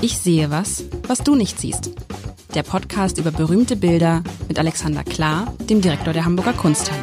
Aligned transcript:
Ich 0.00 0.16
sehe 0.18 0.48
was, 0.52 0.84
was 1.08 1.24
du 1.24 1.34
nicht 1.34 1.58
siehst. 1.58 1.90
Der 2.54 2.62
Podcast 2.62 3.18
über 3.18 3.32
berühmte 3.32 3.74
Bilder 3.74 4.22
mit 4.46 4.56
Alexander 4.56 5.02
Klar, 5.02 5.52
dem 5.68 5.80
Direktor 5.80 6.12
der 6.12 6.24
Hamburger 6.24 6.52
Kunsthalle. 6.52 7.02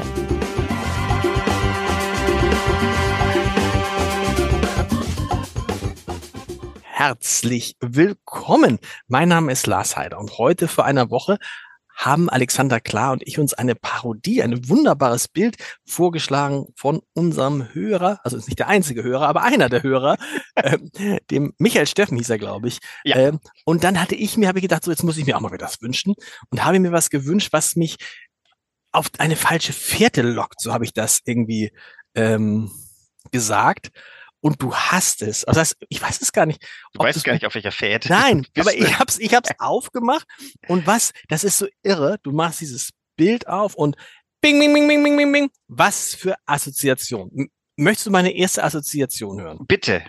Herzlich 6.83 7.75
willkommen. 7.81 8.79
Mein 9.09 9.27
Name 9.27 9.51
ist 9.51 9.67
Lars 9.67 9.97
Heider 9.97 10.17
und 10.17 10.37
heute 10.37 10.69
vor 10.69 10.85
einer 10.85 11.09
Woche 11.11 11.37
haben 11.95 12.29
Alexander 12.29 12.79
Klar 12.79 13.13
und 13.13 13.23
ich 13.25 13.39
uns 13.39 13.53
eine 13.53 13.73
Parodie, 13.73 14.43
ein 14.43 14.67
wunderbares 14.67 15.27
Bild 15.27 15.55
vorgeschlagen 15.85 16.67
von 16.75 17.01
unserem 17.13 17.73
Hörer, 17.73 18.19
also 18.23 18.37
ist 18.37 18.47
nicht 18.47 18.59
der 18.59 18.67
einzige 18.67 19.01
Hörer, 19.03 19.27
aber 19.27 19.43
einer 19.43 19.69
der 19.69 19.81
Hörer, 19.81 20.17
äh, 20.55 20.77
dem 21.31 21.53
Michael 21.57 21.87
Steffen 21.87 22.17
hieß 22.17 22.29
er, 22.29 22.37
glaube 22.37 22.67
ich. 22.67 22.79
Ja. 23.03 23.15
Ähm, 23.17 23.39
und 23.63 23.83
dann 23.83 23.99
hatte 23.99 24.15
ich 24.15 24.37
mir, 24.37 24.47
habe 24.47 24.59
ich 24.59 24.63
gedacht, 24.63 24.83
so 24.83 24.91
jetzt 24.91 25.03
muss 25.03 25.17
ich 25.17 25.25
mir 25.25 25.37
auch 25.37 25.41
mal 25.41 25.51
wieder 25.51 25.65
was 25.65 25.81
wünschen 25.81 26.15
und 26.49 26.63
habe 26.63 26.79
mir 26.79 26.91
was 26.91 27.09
gewünscht, 27.09 27.49
was 27.51 27.75
mich 27.75 27.97
auf 28.91 29.07
eine 29.17 29.35
falsche 29.35 29.73
Fährte 29.73 30.21
lockt, 30.21 30.61
so 30.61 30.73
habe 30.73 30.85
ich 30.85 30.93
das 30.93 31.21
irgendwie 31.25 31.71
ähm, 32.13 32.71
gesagt 33.31 33.91
und 34.45 34.61
du 34.61 34.75
hast 34.75 35.23
es. 35.23 35.43
Also 35.43 35.59
das, 35.59 35.75
ich 35.89 35.99
weiß 35.99 36.21
es 36.21 36.31
gar 36.31 36.45
nicht. 36.45 36.63
Du 36.93 36.99
weißt 36.99 37.23
gar 37.23 37.33
nicht, 37.33 37.47
auf 37.47 37.55
welcher 37.55 37.71
Fährte. 37.71 38.09
Nein, 38.09 38.45
aber 38.55 38.75
ich 38.75 38.99
hab's, 38.99 39.17
ich 39.17 39.33
hab's 39.33 39.49
aufgemacht 39.57 40.27
und 40.67 40.85
was, 40.85 41.13
das 41.29 41.43
ist 41.43 41.57
so 41.57 41.65
irre. 41.81 42.19
Du 42.21 42.31
machst 42.31 42.61
dieses 42.61 42.91
Bild 43.17 43.47
auf 43.47 43.73
und 43.73 43.95
bing, 44.41 44.59
bing, 44.59 44.71
bing, 44.71 44.87
bing, 44.87 45.03
bing, 45.03 45.17
bing, 45.17 45.31
bing. 45.31 45.49
Was 45.67 46.13
für 46.13 46.35
Assoziation. 46.45 47.49
Möchtest 47.75 48.05
du 48.05 48.11
meine 48.11 48.35
erste 48.35 48.63
Assoziation 48.63 49.41
hören? 49.41 49.65
Bitte. 49.67 50.03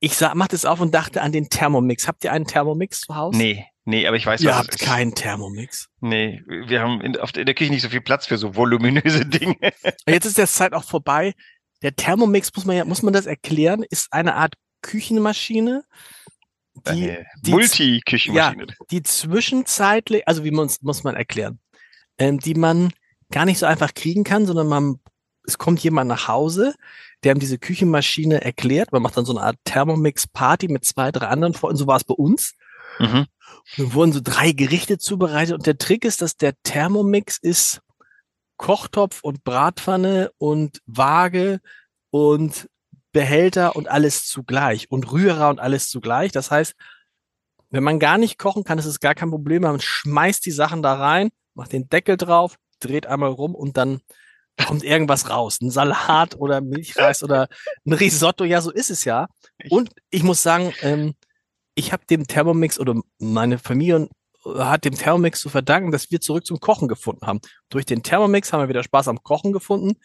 Ich 0.00 0.16
sah, 0.16 0.34
mach 0.34 0.48
das 0.48 0.64
auf 0.64 0.80
und 0.80 0.92
dachte 0.92 1.22
an 1.22 1.30
den 1.30 1.48
Thermomix. 1.48 2.08
Habt 2.08 2.24
ihr 2.24 2.32
einen 2.32 2.46
Thermomix 2.46 3.02
zu 3.02 3.14
Hause? 3.14 3.38
Nee, 3.38 3.66
nee, 3.84 4.04
aber 4.08 4.16
ich 4.16 4.26
weiß, 4.26 4.40
ihr 4.40 4.50
was 4.50 4.56
habt 4.56 4.80
keinen 4.80 5.14
Thermomix. 5.14 5.88
Nee, 6.00 6.42
wir 6.46 6.80
haben 6.80 7.00
in, 7.02 7.14
in 7.14 7.46
der 7.46 7.54
Küche 7.54 7.70
nicht 7.70 7.82
so 7.82 7.88
viel 7.88 8.00
Platz 8.00 8.26
für 8.26 8.36
so 8.36 8.56
voluminöse 8.56 9.24
Dinge. 9.24 9.56
Jetzt 10.08 10.24
ist 10.24 10.38
der 10.38 10.48
Zeit 10.48 10.72
auch 10.72 10.84
vorbei. 10.84 11.34
Der 11.84 11.94
Thermomix, 11.94 12.50
muss 12.56 12.64
man 12.64 12.76
ja, 12.76 12.84
muss 12.86 13.02
man 13.02 13.12
das 13.12 13.26
erklären, 13.26 13.84
ist 13.88 14.10
eine 14.10 14.36
Art 14.36 14.54
Küchenmaschine. 14.80 15.84
Die, 16.88 17.10
eine 17.10 17.26
Multi-Küchenmaschine. 17.46 18.66
Ja, 18.66 18.86
die 18.90 19.02
zwischenzeitlich, 19.02 20.26
also 20.26 20.44
wie 20.44 20.50
man 20.50 20.70
muss 20.80 21.04
man 21.04 21.14
erklären, 21.14 21.60
ähm, 22.16 22.40
die 22.40 22.54
man 22.54 22.92
gar 23.30 23.44
nicht 23.44 23.58
so 23.58 23.66
einfach 23.66 23.92
kriegen 23.92 24.24
kann, 24.24 24.46
sondern 24.46 24.66
man, 24.66 24.98
es 25.46 25.58
kommt 25.58 25.80
jemand 25.80 26.08
nach 26.08 26.26
Hause, 26.26 26.74
der 27.22 27.34
ihm 27.34 27.38
diese 27.38 27.58
Küchenmaschine 27.58 28.42
erklärt. 28.42 28.90
Man 28.90 29.02
macht 29.02 29.18
dann 29.18 29.26
so 29.26 29.36
eine 29.36 29.46
Art 29.46 29.58
Thermomix-Party 29.64 30.68
mit 30.68 30.86
zwei, 30.86 31.12
drei 31.12 31.26
anderen 31.26 31.52
Freunden. 31.52 31.76
So 31.76 31.86
war 31.86 31.98
es 31.98 32.04
bei 32.04 32.14
uns. 32.14 32.54
Mhm. 32.98 33.26
Dann 33.76 33.92
wurden 33.92 34.12
so 34.12 34.20
drei 34.22 34.52
Gerichte 34.52 34.96
zubereitet 34.96 35.54
und 35.54 35.66
der 35.66 35.76
Trick 35.76 36.06
ist, 36.06 36.22
dass 36.22 36.38
der 36.38 36.54
Thermomix 36.62 37.36
ist 37.36 37.82
Kochtopf 38.56 39.20
und 39.22 39.44
Bratpfanne 39.44 40.30
und 40.38 40.80
Waage 40.86 41.60
und 42.10 42.68
Behälter 43.12 43.76
und 43.76 43.88
alles 43.88 44.26
zugleich 44.26 44.90
und 44.90 45.10
Rührer 45.12 45.48
und 45.48 45.60
alles 45.60 45.88
zugleich. 45.88 46.32
Das 46.32 46.50
heißt, 46.50 46.74
wenn 47.70 47.84
man 47.84 47.98
gar 47.98 48.18
nicht 48.18 48.38
kochen 48.38 48.64
kann, 48.64 48.78
ist 48.78 48.86
es 48.86 49.00
gar 49.00 49.14
kein 49.14 49.30
Problem. 49.30 49.62
Man 49.62 49.80
schmeißt 49.80 50.44
die 50.46 50.50
Sachen 50.50 50.82
da 50.82 50.94
rein, 50.94 51.30
macht 51.54 51.72
den 51.72 51.88
Deckel 51.88 52.16
drauf, 52.16 52.56
dreht 52.80 53.06
einmal 53.06 53.30
rum 53.30 53.54
und 53.54 53.76
dann 53.76 54.00
kommt 54.66 54.84
irgendwas 54.84 55.30
raus. 55.30 55.58
Ein 55.60 55.70
Salat 55.70 56.36
oder 56.36 56.60
Milchreis 56.60 57.22
oder 57.22 57.48
ein 57.84 57.92
Risotto. 57.92 58.44
Ja, 58.44 58.60
so 58.60 58.70
ist 58.70 58.90
es 58.90 59.04
ja. 59.04 59.28
Und 59.70 59.90
ich 60.10 60.22
muss 60.22 60.42
sagen, 60.42 60.72
ähm, 60.82 61.14
ich 61.74 61.92
habe 61.92 62.06
dem 62.06 62.26
Thermomix 62.26 62.78
oder 62.78 63.00
meine 63.18 63.58
Familie 63.58 64.08
hat 64.44 64.84
dem 64.84 64.94
Thermomix 64.94 65.40
zu 65.40 65.48
verdanken, 65.48 65.90
dass 65.90 66.10
wir 66.10 66.20
zurück 66.20 66.46
zum 66.46 66.60
Kochen 66.60 66.88
gefunden 66.88 67.26
haben. 67.26 67.40
Durch 67.68 67.86
den 67.86 68.02
Thermomix 68.02 68.52
haben 68.52 68.60
wir 68.60 68.68
wieder 68.68 68.82
Spaß 68.82 69.08
am 69.08 69.22
Kochen 69.22 69.52
gefunden. 69.52 69.96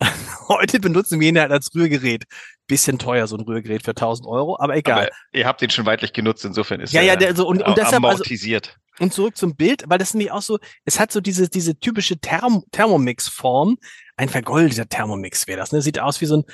Heute 0.48 0.80
benutzen 0.80 1.20
wir 1.20 1.28
ihn 1.28 1.38
halt 1.38 1.50
als 1.50 1.74
Rührgerät. 1.74 2.24
Bisschen 2.66 2.98
teuer, 2.98 3.26
so 3.26 3.36
ein 3.36 3.42
Rührgerät 3.42 3.82
für 3.82 3.92
1000 3.92 4.28
Euro, 4.28 4.58
aber 4.60 4.76
egal. 4.76 5.06
Aber 5.06 5.10
ihr 5.32 5.46
habt 5.46 5.62
ihn 5.62 5.70
schon 5.70 5.86
weitlich 5.86 6.12
genutzt, 6.12 6.44
insofern 6.44 6.80
ist 6.80 6.92
ja, 6.92 7.02
ja, 7.02 7.16
der, 7.16 7.34
so, 7.34 7.46
und, 7.46 7.62
und 7.62 7.76
deshalb, 7.78 8.04
also 8.04 8.22
amortisiert. 8.22 8.68
Also, 8.68 9.04
und 9.04 9.12
zurück 9.12 9.36
zum 9.36 9.56
Bild, 9.56 9.84
weil 9.86 9.98
das 9.98 10.12
nämlich 10.12 10.32
auch 10.32 10.42
so, 10.42 10.58
es 10.84 10.98
hat 11.00 11.12
so 11.12 11.20
diese, 11.20 11.48
diese 11.48 11.78
typische 11.78 12.18
Therm 12.18 12.64
Thermomix-Form. 12.72 13.78
Ein 14.16 14.28
vergoldeter 14.28 14.88
Thermomix 14.88 15.46
wäre 15.46 15.58
das, 15.58 15.72
ne? 15.72 15.82
Sieht 15.82 15.98
aus 15.98 16.20
wie 16.20 16.26
so 16.26 16.38
ein, 16.38 16.44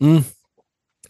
mh, 0.00 0.16
hm, 0.16 0.24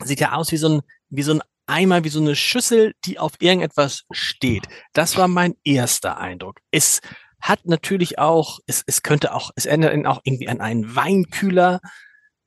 sieht 0.05 0.21
ja 0.21 0.33
aus 0.33 0.53
wie 0.53 0.57
so 0.57 0.69
ein, 0.69 0.83
wie 1.09 1.23
so 1.23 1.35
ein 1.35 1.43
einmal 1.73 2.05
wie 2.05 2.11
so 2.11 2.21
eine 2.21 2.37
Schüssel, 2.37 2.93
die 3.07 3.19
auf 3.19 3.33
irgendetwas 3.41 4.05
steht. 4.11 4.65
Das 4.93 5.17
war 5.17 5.27
mein 5.27 5.55
erster 5.65 6.19
Eindruck. 6.19 6.61
Es 6.71 7.01
hat 7.41 7.65
natürlich 7.65 8.19
auch, 8.19 8.61
es, 8.67 8.85
es 8.87 9.03
könnte 9.03 9.35
auch, 9.35 9.51
es 9.57 9.67
erinnert 9.67 10.07
auch 10.07 10.21
irgendwie 10.23 10.49
an 10.49 10.61
einen 10.61 10.95
Weinkühler. 10.95 11.81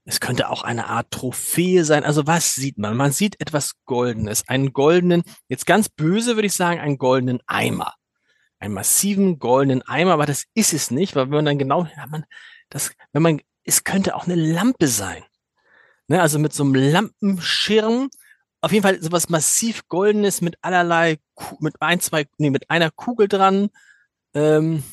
Es 0.06 0.19
könnte 0.19 0.50
auch 0.50 0.64
eine 0.64 0.88
Art 0.88 1.09
Trophäe 1.09 1.84
sein. 1.84 2.03
Also 2.03 2.28
was 2.28 2.53
sieht 2.53 2.78
man? 2.78 2.96
Man 2.96 3.12
sieht 3.12 3.41
etwas 3.41 3.74
Goldenes, 3.85 4.47
einen 4.47 4.72
goldenen, 4.72 5.24
jetzt 5.50 5.66
ganz 5.66 5.90
böse 5.90 6.35
würde 6.35 6.46
ich 6.46 6.53
sagen, 6.53 6.80
einen 6.80 7.00
goldenen 7.00 7.40
Eimer. 7.47 7.96
Einen 8.59 8.75
massiven 8.75 9.40
goldenen 9.40 9.81
Eimer, 9.81 10.14
aber 10.14 10.28
das 10.28 10.46
ist 10.53 10.74
es 10.74 10.91
nicht, 10.91 11.16
weil 11.16 11.25
wenn 11.25 11.35
man 11.35 11.46
dann 11.46 11.59
genau, 11.59 11.85
ja, 11.97 12.06
man, 12.08 12.25
das, 12.69 12.91
wenn 13.12 13.24
man, 13.24 13.41
es 13.64 13.84
könnte 13.84 14.16
auch 14.16 14.25
eine 14.25 14.35
Lampe 14.35 14.88
sein. 14.88 15.24
Ne, 16.08 16.22
also 16.22 16.38
mit 16.38 16.53
so 16.53 16.64
einem 16.64 16.75
Lampenschirm, 16.75 18.09
auf 18.66 18.72
jeden 18.72 18.81
Fall 18.81 19.00
sowas 19.00 19.30
massiv 19.30 19.88
Goldenes 19.90 20.42
mit 20.42 20.58
allerlei, 20.64 21.20
mit 21.59 21.76
ein, 21.81 22.00
zwei, 22.00 22.26
nee, 22.40 22.50
mit 22.50 22.72
einer 22.72 22.90
Kugel 22.90 23.28
dran. 23.28 23.70
Ähm, 24.34 24.84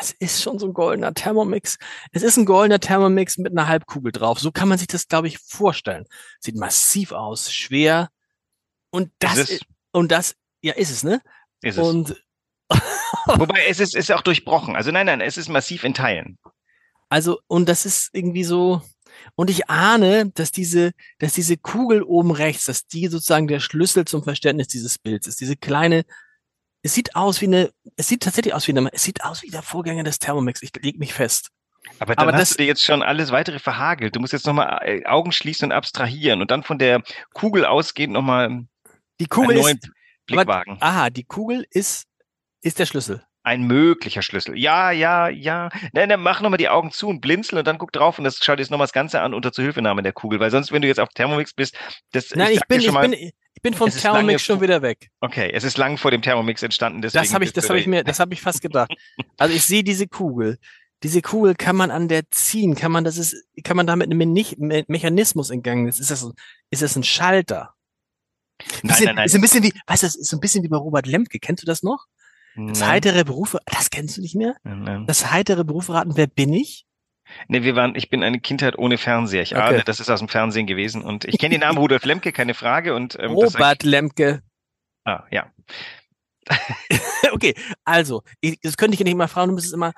es 0.00 0.12
ist 0.12 0.42
schon 0.42 0.58
so 0.58 0.66
ein 0.66 0.72
goldener 0.72 1.12
Thermomix. 1.12 1.76
Es 2.12 2.22
ist 2.22 2.38
ein 2.38 2.46
goldener 2.46 2.80
Thermomix 2.80 3.36
mit 3.36 3.52
einer 3.52 3.68
Halbkugel 3.68 4.12
drauf. 4.12 4.40
So 4.40 4.50
kann 4.50 4.68
man 4.68 4.78
sich 4.78 4.86
das, 4.86 5.08
glaube 5.08 5.28
ich, 5.28 5.36
vorstellen. 5.38 6.06
Sieht 6.40 6.56
massiv 6.56 7.12
aus, 7.12 7.52
schwer. 7.52 8.08
Und 8.88 9.12
das, 9.18 9.36
ist, 9.36 9.66
und 9.92 10.10
das, 10.10 10.34
ja, 10.62 10.72
ist 10.72 10.90
es, 10.90 11.04
ne? 11.04 11.20
Ist 11.60 11.76
es. 11.76 11.86
Und 11.86 12.24
Wobei 13.26 13.66
es 13.68 13.78
ist, 13.78 13.94
ist 13.94 14.10
auch 14.10 14.22
durchbrochen. 14.22 14.74
Also 14.74 14.90
nein, 14.90 15.04
nein, 15.04 15.20
es 15.20 15.36
ist 15.36 15.50
massiv 15.50 15.84
in 15.84 15.92
Teilen. 15.92 16.38
Also, 17.10 17.40
und 17.46 17.68
das 17.68 17.84
ist 17.84 18.08
irgendwie 18.14 18.44
so, 18.44 18.80
und 19.34 19.50
ich 19.50 19.68
ahne, 19.68 20.30
dass 20.34 20.50
diese, 20.50 20.92
dass 21.18 21.34
diese 21.34 21.56
Kugel 21.56 22.02
oben 22.02 22.30
rechts, 22.30 22.66
dass 22.66 22.86
die 22.86 23.08
sozusagen 23.08 23.48
der 23.48 23.60
Schlüssel 23.60 24.04
zum 24.04 24.22
Verständnis 24.22 24.68
dieses 24.68 24.98
Bilds 24.98 25.26
ist. 25.26 25.40
Diese 25.40 25.56
kleine, 25.56 26.04
es 26.82 26.94
sieht 26.94 27.16
aus 27.16 27.40
wie 27.40 27.46
eine, 27.46 27.70
es 27.96 28.08
sieht 28.08 28.22
tatsächlich 28.22 28.54
aus 28.54 28.66
wie 28.66 28.72
eine, 28.76 28.88
es 28.92 29.02
sieht 29.02 29.24
aus 29.24 29.42
wie 29.42 29.50
der 29.50 29.62
Vorgänger 29.62 30.04
des 30.04 30.18
Thermomix. 30.18 30.62
Ich 30.62 30.72
leg 30.80 30.98
mich 30.98 31.14
fest. 31.14 31.50
Aber 31.98 32.14
dann 32.14 32.28
Aber 32.28 32.36
hast 32.36 32.50
das, 32.50 32.56
du 32.56 32.62
dir 32.62 32.66
jetzt 32.66 32.82
schon 32.82 33.02
alles 33.02 33.30
weitere 33.30 33.58
verhagelt. 33.58 34.16
Du 34.16 34.20
musst 34.20 34.32
jetzt 34.32 34.46
nochmal 34.46 34.80
äh, 34.84 35.04
Augen 35.06 35.32
schließen 35.32 35.66
und 35.66 35.72
abstrahieren 35.72 36.40
und 36.40 36.50
dann 36.50 36.62
von 36.62 36.78
der 36.78 37.02
Kugel 37.32 37.64
ausgehend 37.64 38.12
nochmal 38.12 38.66
die 39.20 39.26
Kugel 39.26 39.52
einen 39.52 39.60
neuen 39.62 39.78
ist, 39.78 39.90
Blick 40.26 40.46
wagen. 40.46 40.78
Aha, 40.80 41.10
die 41.10 41.24
Kugel 41.24 41.66
ist, 41.70 42.06
ist 42.60 42.78
der 42.78 42.86
Schlüssel 42.86 43.24
ein 43.46 43.62
möglicher 43.62 44.22
Schlüssel. 44.22 44.58
Ja, 44.58 44.90
ja, 44.90 45.28
ja. 45.28 45.68
Nein, 45.92 46.08
dann 46.08 46.20
mach 46.20 46.40
nochmal 46.40 46.58
die 46.58 46.68
Augen 46.68 46.90
zu 46.90 47.06
und 47.06 47.20
blinzel 47.20 47.60
und 47.60 47.66
dann 47.66 47.78
guck 47.78 47.92
drauf 47.92 48.18
und 48.18 48.24
das 48.24 48.40
schau 48.42 48.56
dir 48.56 48.62
jetzt 48.62 48.70
nochmal 48.70 48.88
das 48.88 48.92
Ganze 48.92 49.20
an 49.20 49.34
unter 49.34 49.52
Zuhilfenahme 49.52 50.02
der 50.02 50.12
Kugel, 50.12 50.40
weil 50.40 50.50
sonst, 50.50 50.72
wenn 50.72 50.82
du 50.82 50.88
jetzt 50.88 50.98
auf 50.98 51.10
Thermomix 51.10 51.54
bist, 51.54 51.78
das 52.10 52.34
Nein, 52.34 52.50
ich, 52.50 52.56
ich 52.56 52.66
bin, 52.66 52.80
ich 52.80 52.90
mal, 52.90 53.08
bin, 53.08 53.12
ich 53.12 53.62
bin 53.62 53.72
vom 53.72 53.88
Thermomix 53.88 54.42
schon 54.42 54.60
wieder 54.60 54.82
weg. 54.82 55.10
Okay, 55.20 55.48
es 55.54 55.62
ist 55.62 55.78
lang 55.78 55.96
vor 55.96 56.10
dem 56.10 56.22
Thermomix 56.22 56.64
entstanden, 56.64 57.02
deswegen. 57.02 57.22
Das 57.22 57.32
habe 57.34 57.44
ich, 57.44 57.52
das 57.52 57.68
habe 57.68 57.78
ich 57.78 57.86
mir, 57.86 58.02
das 58.02 58.18
habe 58.18 58.34
ich 58.34 58.42
fast 58.42 58.62
gedacht. 58.62 58.92
Also 59.38 59.54
ich 59.54 59.62
sehe 59.62 59.84
diese 59.84 60.08
Kugel. 60.08 60.58
Diese 61.04 61.22
Kugel 61.22 61.54
kann 61.54 61.76
man 61.76 61.92
an 61.92 62.08
der 62.08 62.28
ziehen, 62.30 62.74
kann 62.74 62.90
man, 62.90 63.04
das 63.04 63.16
ist, 63.16 63.36
kann 63.62 63.76
man 63.76 63.86
damit 63.86 64.10
einen 64.10 64.18
Me 64.18 64.84
Mechanismus 64.88 65.50
entgangen. 65.50 65.86
Ist 65.86 66.00
das, 66.00 66.26
ist 66.70 66.82
das 66.82 66.96
ein 66.96 67.04
Schalter? 67.04 67.74
Nein, 68.58 68.80
bisschen, 68.82 69.04
nein, 69.04 69.14
nein. 69.14 69.26
Ist 69.26 69.34
ein 69.36 69.40
bisschen 69.40 69.62
wie, 69.62 69.72
weißt 69.86 70.02
du, 70.02 70.06
ist 70.06 70.32
ein 70.32 70.40
bisschen 70.40 70.64
wie 70.64 70.68
bei 70.68 70.78
Robert 70.78 71.06
Lemke. 71.06 71.38
Kennst 71.38 71.62
du 71.62 71.66
das 71.66 71.84
noch? 71.84 72.06
Das 72.56 72.80
Nein. 72.80 72.88
heitere 72.88 73.24
Berufe, 73.24 73.58
das 73.66 73.90
kennst 73.90 74.16
du 74.16 74.22
nicht 74.22 74.34
mehr? 74.34 74.56
Nein. 74.64 75.06
Das 75.06 75.30
heitere 75.30 75.64
Berufe 75.64 75.92
raten, 75.92 76.16
wer 76.16 76.26
bin 76.26 76.52
ich? 76.52 76.86
Nee, 77.48 77.62
wir 77.62 77.76
waren, 77.76 77.94
ich 77.96 78.08
bin 78.08 78.22
eine 78.22 78.40
Kindheit 78.40 78.78
ohne 78.78 78.98
Fernseher. 78.98 79.42
Ich 79.42 79.52
okay. 79.52 79.62
ahne, 79.62 79.82
das 79.84 80.00
ist 80.00 80.10
aus 80.10 80.20
dem 80.20 80.28
Fernsehen 80.28 80.66
gewesen 80.66 81.02
und 81.02 81.24
ich 81.24 81.38
kenne 81.38 81.54
den 81.54 81.60
Namen 81.60 81.78
Rudolf 81.78 82.04
Lemke, 82.04 82.32
keine 82.32 82.54
Frage. 82.54 82.94
Und, 82.94 83.16
ähm, 83.20 83.32
Robert 83.32 83.82
Lemke. 83.82 84.42
Ah, 85.04 85.24
ja. 85.30 85.52
okay, 87.32 87.54
also, 87.84 88.22
ich, 88.40 88.58
das 88.60 88.76
könnte 88.76 88.94
ich 88.94 89.00
ja 89.00 89.04
nicht 89.04 89.16
mal 89.16 89.28
fragen, 89.28 89.48
du 89.48 89.54
müsstest 89.54 89.74
immer, 89.74 89.92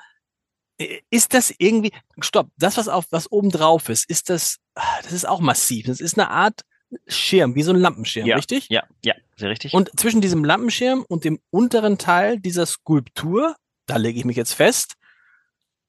ist 1.11 1.35
das 1.35 1.55
irgendwie, 1.59 1.93
stopp, 2.21 2.49
das, 2.57 2.77
was 2.77 2.89
auf, 2.89 3.07
was 3.11 3.31
oben 3.31 3.51
drauf 3.51 3.89
ist, 3.89 4.09
ist 4.09 4.31
das, 4.31 4.59
ah, 4.75 4.99
das 5.03 5.13
ist 5.13 5.29
auch 5.29 5.41
massiv. 5.41 5.87
Das 5.87 6.01
ist 6.01 6.19
eine 6.19 6.31
Art 6.31 6.63
Schirm, 7.07 7.55
wie 7.55 7.63
so 7.63 7.73
ein 7.73 7.77
Lampenschirm, 7.81 8.27
ja, 8.27 8.37
richtig? 8.37 8.69
Ja, 8.71 8.83
ja, 9.05 9.15
sehr 9.37 9.51
richtig. 9.51 9.75
Und 9.75 9.91
zwischen 9.99 10.21
diesem 10.21 10.45
Lampenschirm 10.45 11.05
und 11.09 11.25
dem 11.25 11.39
unteren 11.51 11.99
Teil 11.99 12.39
dieser 12.41 12.65
Skulptur, 12.67 13.57
da 13.87 13.97
lege 13.97 14.19
ich 14.19 14.25
mich 14.25 14.37
jetzt 14.37 14.55
fest, 14.55 14.95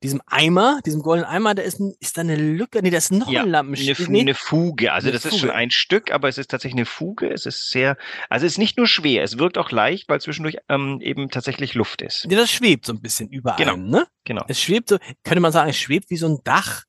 diesem 0.01 0.21
Eimer, 0.27 0.79
diesem 0.85 1.01
goldenen 1.01 1.29
Eimer, 1.29 1.55
da 1.55 1.61
ist, 1.61 1.79
ein, 1.79 1.93
ist 1.99 2.15
da 2.17 2.21
eine 2.21 2.37
Lücke, 2.37 2.81
nee, 2.81 2.89
da 2.89 2.97
ist 2.97 3.11
noch 3.11 3.29
Ja, 3.29 3.43
ein 3.43 3.49
Lampenstiel. 3.49 3.95
Eine, 3.97 4.07
nee, 4.09 4.19
eine 4.21 4.33
Fuge, 4.33 4.93
also 4.93 5.07
Eine 5.07 5.13
das 5.13 5.25
ist 5.25 5.31
schon 5.39 5.49
Fuge. 5.49 5.55
ein 5.55 5.71
Stück, 5.71 6.11
aber 6.11 6.29
es 6.29 6.37
ist 6.37 6.49
tatsächlich 6.49 6.77
eine 6.77 6.85
Fuge. 6.85 7.29
Es 7.29 7.45
ist 7.45 7.69
sehr, 7.69 7.97
also 8.29 8.45
es 8.45 8.53
ist 8.53 8.57
nicht 8.59 8.77
nur 8.77 8.87
schwer, 8.87 9.23
es 9.23 9.37
wirkt 9.39 9.57
auch 9.57 9.71
leicht, 9.71 10.07
weil 10.07 10.21
zwischendurch 10.21 10.57
ähm, 10.69 10.99
eben 11.01 11.29
tatsächlich 11.29 11.73
Luft 11.75 12.01
ist. 12.01 12.25
nee, 12.27 12.35
das 12.35 12.49
schwebt 12.49 12.85
so 12.85 12.93
ein 12.93 13.01
bisschen 13.01 13.27
über 13.29 13.55
Genau. 13.57 13.75
ne? 13.75 14.07
Genau. 14.23 14.45
Es 14.47 14.61
schwebt 14.61 14.87
so, 14.87 14.99
könnte 15.25 15.41
man 15.41 15.51
sagen, 15.51 15.69
es 15.69 15.77
schwebt 15.77 16.09
wie 16.09 16.17
so 16.17 16.27
ein 16.29 16.39
Dach. 16.45 16.83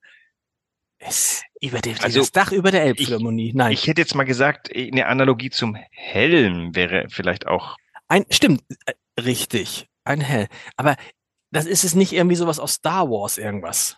Es, 0.97 1.43
über 1.61 1.79
der, 1.79 2.03
Also, 2.03 2.19
das 2.19 2.31
Dach 2.31 2.51
über 2.51 2.71
der 2.71 2.83
Elbphilharmonie. 2.83 3.53
Nein. 3.53 3.71
Ich 3.71 3.87
hätte 3.87 4.01
jetzt 4.01 4.15
mal 4.15 4.23
gesagt, 4.23 4.69
eine 4.75 5.05
Analogie 5.05 5.49
zum 5.49 5.75
Helm 5.91 6.75
wäre 6.75 7.05
vielleicht 7.09 7.47
auch. 7.47 7.77
Ein, 8.07 8.25
stimmt, 8.29 8.63
äh, 8.85 8.93
richtig. 9.21 9.87
Ein 10.03 10.21
Hell. 10.21 10.47
Aber 10.75 10.95
das 11.51 11.65
ist 11.65 11.83
es 11.83 11.93
nicht 11.93 12.13
irgendwie 12.13 12.35
sowas 12.35 12.59
aus 12.59 12.73
Star 12.73 13.09
Wars 13.09 13.37
irgendwas. 13.37 13.97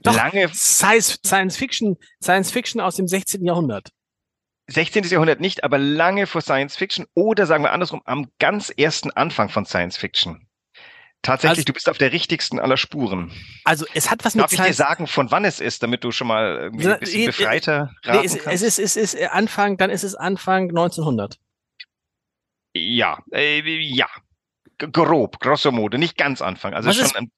Doch. 0.00 0.14
Lange 0.14 0.48
Science, 0.52 1.18
Science 1.24 1.56
Fiction, 1.56 1.96
Science 2.22 2.50
Fiction 2.50 2.80
aus 2.80 2.96
dem 2.96 3.06
16. 3.06 3.44
Jahrhundert. 3.44 3.90
16. 4.68 5.04
Jahrhundert 5.04 5.40
nicht, 5.40 5.62
aber 5.62 5.78
lange 5.78 6.26
vor 6.26 6.40
Science 6.40 6.76
Fiction 6.76 7.06
oder 7.14 7.46
sagen 7.46 7.62
wir 7.62 7.72
andersrum, 7.72 8.02
am 8.04 8.26
ganz 8.38 8.70
ersten 8.70 9.12
Anfang 9.12 9.48
von 9.48 9.64
Science 9.64 9.96
Fiction. 9.96 10.45
Tatsächlich, 11.26 11.58
Also- 11.58 11.64
du 11.64 11.72
bist 11.72 11.88
auf 11.88 11.98
der 11.98 12.12
richtigsten 12.12 12.60
aller 12.60 12.76
Spuren. 12.76 13.32
Also 13.64 13.84
es 13.94 14.10
hat 14.10 14.24
was 14.24 14.34
mit 14.36 14.44
Darf 14.44 14.52
ich 14.52 14.60
dir 14.60 14.72
sagen, 14.72 15.06
von 15.06 15.30
wann 15.32 15.44
es 15.44 15.60
ist, 15.60 15.82
damit 15.82 16.04
du 16.04 16.12
schon 16.12 16.28
mal 16.28 16.56
irgendwie 16.56 16.86
ein 16.88 17.00
bisschen 17.00 17.20
eh, 17.22 17.26
befreiter 17.26 17.90
nee, 18.04 18.10
raten 18.10 18.24
es, 18.26 18.34
es 18.36 18.42
kannst? 18.44 18.62
ist, 18.64 18.78
es 18.78 18.96
ist 18.96 19.14
äh, 19.14 19.26
Anfang, 19.26 19.76
dann 19.76 19.90
ist 19.90 20.04
es 20.04 20.14
Anfang 20.14 20.68
1900. 20.68 21.38
Ja, 22.74 23.18
äh, 23.32 23.60
ja. 23.60 24.08
Grob, 24.78 25.40
grosso 25.40 25.72
modo, 25.72 25.96
nicht 25.98 26.16
ganz 26.16 26.42
Anfang. 26.42 26.74
Also 26.74 26.88
Was 26.90 26.96
schon, 26.96 27.06
ist- 27.06 27.16
ein, 27.16 27.32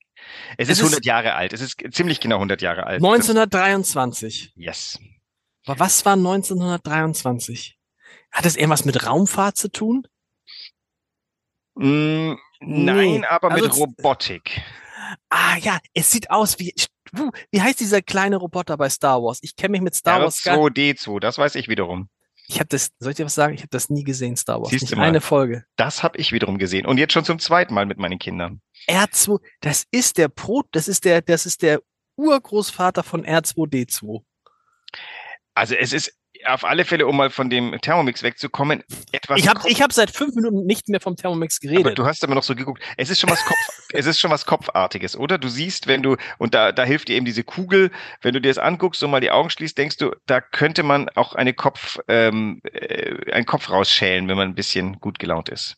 es 0.58 0.68
es 0.68 0.68
ist 0.68 0.78
ist- 0.78 0.84
100 0.84 1.04
Jahre 1.06 1.34
alt. 1.34 1.52
Es 1.52 1.60
ist 1.60 1.80
ziemlich 1.92 2.20
genau 2.20 2.36
100 2.38 2.60
Jahre 2.60 2.84
alt. 2.86 2.96
1923. 3.02 4.52
Yes. 4.56 4.98
Aber 5.66 5.78
was 5.80 6.04
war 6.04 6.14
1923? 6.16 7.78
Hat 8.32 8.44
das 8.44 8.56
irgendwas 8.56 8.84
mit 8.84 9.06
Raumfahrt 9.06 9.56
zu 9.56 9.70
tun? 9.70 10.06
Mm, 11.76 12.34
nein, 12.60 13.20
Nee, 13.20 13.26
aber 13.26 13.50
mit 13.50 13.64
also- 13.64 13.84
Robotik. 13.84 14.60
Ah 15.30 15.56
ja, 15.58 15.78
es 15.94 16.10
sieht 16.10 16.30
aus 16.30 16.58
wie, 16.58 16.74
wie 17.50 17.62
heißt 17.62 17.80
dieser 17.80 18.02
kleine 18.02 18.36
Roboter 18.36 18.76
bei 18.76 18.90
Star 18.90 19.22
Wars? 19.22 19.38
Ich 19.42 19.56
kenne 19.56 19.72
mich 19.72 19.80
mit 19.80 19.94
Star 19.94 20.20
Wars 20.20 20.42
gar 20.42 20.58
R2D2, 20.58 21.18
das 21.20 21.38
weiß 21.38 21.54
ich 21.54 21.68
wiederum. 21.68 22.10
Ich 22.46 22.56
habe 22.60 22.68
das, 22.68 22.90
soll 22.98 23.10
ich 23.12 23.16
dir 23.16 23.26
was 23.26 23.34
sagen? 23.34 23.54
Ich 23.54 23.60
habe 23.60 23.68
das 23.70 23.88
nie 23.90 24.04
gesehen, 24.04 24.36
Star 24.36 24.60
Wars. 24.60 24.70
Siehst 24.70 24.82
nicht 24.84 24.92
du 24.92 24.96
mal. 24.96 25.04
eine 25.04 25.20
Folge. 25.20 25.64
Das 25.76 26.02
habe 26.02 26.18
ich 26.18 26.32
wiederum 26.32 26.58
gesehen. 26.58 26.86
Und 26.86 26.98
jetzt 26.98 27.12
schon 27.12 27.24
zum 27.24 27.38
zweiten 27.38 27.74
Mal 27.74 27.86
mit 27.86 27.98
meinen 27.98 28.18
Kindern. 28.18 28.60
R2, 28.88 29.38
das 29.60 29.84
ist 29.90 30.18
der 30.18 30.28
Pro, 30.28 30.62
das 30.72 30.88
ist 30.88 31.04
der, 31.04 31.20
das 31.22 31.46
ist 31.46 31.62
der 31.62 31.80
Urgroßvater 32.16 33.02
von 33.02 33.24
R2D2. 33.24 34.22
Also 35.54 35.74
es 35.74 35.92
ist 35.92 36.17
auf 36.46 36.64
alle 36.64 36.84
Fälle, 36.84 37.06
um 37.06 37.16
mal 37.16 37.30
von 37.30 37.50
dem 37.50 37.78
Thermomix 37.80 38.22
wegzukommen, 38.22 38.82
etwas. 39.12 39.38
Ich 39.40 39.48
habe 39.48 39.60
hab 39.60 39.92
seit 39.92 40.10
fünf 40.10 40.34
Minuten 40.34 40.64
nicht 40.66 40.88
mehr 40.88 41.00
vom 41.00 41.16
Thermomix 41.16 41.58
aber 41.62 41.72
geredet. 41.72 41.98
du 41.98 42.06
hast 42.06 42.22
aber 42.24 42.34
noch 42.34 42.42
so 42.42 42.54
geguckt. 42.54 42.82
Es 42.96 43.10
ist 43.10 43.20
schon 43.20 43.30
was 43.30 43.44
Kopf, 43.44 43.58
es 43.92 44.06
ist 44.06 44.20
schon 44.20 44.30
was 44.30 44.46
Kopfartiges, 44.46 45.16
oder? 45.16 45.38
Du 45.38 45.48
siehst, 45.48 45.86
wenn 45.86 46.02
du, 46.02 46.16
und 46.38 46.54
da, 46.54 46.72
da 46.72 46.84
hilft 46.84 47.08
dir 47.08 47.16
eben 47.16 47.26
diese 47.26 47.44
Kugel, 47.44 47.90
wenn 48.22 48.34
du 48.34 48.40
dir 48.40 48.48
das 48.48 48.58
anguckst 48.58 49.02
und 49.02 49.10
mal 49.10 49.20
die 49.20 49.30
Augen 49.30 49.50
schließt, 49.50 49.76
denkst 49.76 49.96
du, 49.98 50.14
da 50.26 50.40
könnte 50.40 50.82
man 50.82 51.08
auch 51.10 51.34
eine 51.34 51.54
Kopf, 51.54 51.98
ähm, 52.08 52.60
äh, 52.72 53.32
einen 53.32 53.46
Kopf 53.46 53.70
rausschälen, 53.70 54.28
wenn 54.28 54.36
man 54.36 54.48
ein 54.48 54.54
bisschen 54.54 55.00
gut 55.00 55.18
gelaunt 55.18 55.48
ist. 55.48 55.76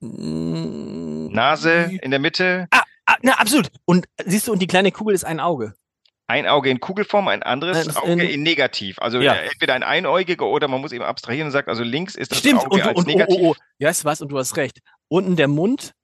Mm, 0.00 1.32
Nase 1.32 1.90
in 2.02 2.10
der 2.10 2.20
Mitte, 2.20 2.68
Ah, 3.08 3.16
na, 3.22 3.32
absolut. 3.38 3.70
Und 3.86 4.06
siehst 4.26 4.46
du, 4.46 4.52
und 4.52 4.58
die 4.58 4.66
kleine 4.66 4.92
Kugel 4.92 5.14
ist 5.14 5.24
ein 5.24 5.40
Auge. 5.40 5.72
Ein 6.28 6.46
Auge 6.46 6.68
in 6.70 6.78
Kugelform, 6.78 7.26
ein 7.28 7.42
anderes 7.42 7.86
Das 7.86 7.96
Auge 7.96 8.12
in- 8.12 8.20
in 8.20 8.42
negativ. 8.42 8.98
Also 9.00 9.18
Ja. 9.20 9.34
entweder 9.34 9.74
ein 9.74 9.82
Einäugiger 9.82 10.46
oder 10.46 10.68
man 10.68 10.80
muss 10.80 10.92
eben 10.92 11.02
abstrahieren 11.04 11.46
und 11.46 11.52
sagt, 11.52 11.68
also 11.68 11.82
links 11.82 12.14
ist 12.14 12.30
das 12.30 12.38
Stimmt, 12.38 12.60
Auge 12.66 12.74
und, 12.74 12.82
als 12.82 12.98
und 12.98 13.06
oh, 13.06 13.10
negativ. 13.10 13.36
oh, 13.40 13.50
oh, 13.52 13.54
ja, 13.78 13.88
weißt 13.88 14.02
du 14.02 14.04
was, 14.04 14.20
und 14.20 14.28
du 14.28 14.38
hast 14.38 14.56
recht. 14.56 14.80
Unten 15.08 15.36
der 15.36 15.48
Mund, 15.48 15.94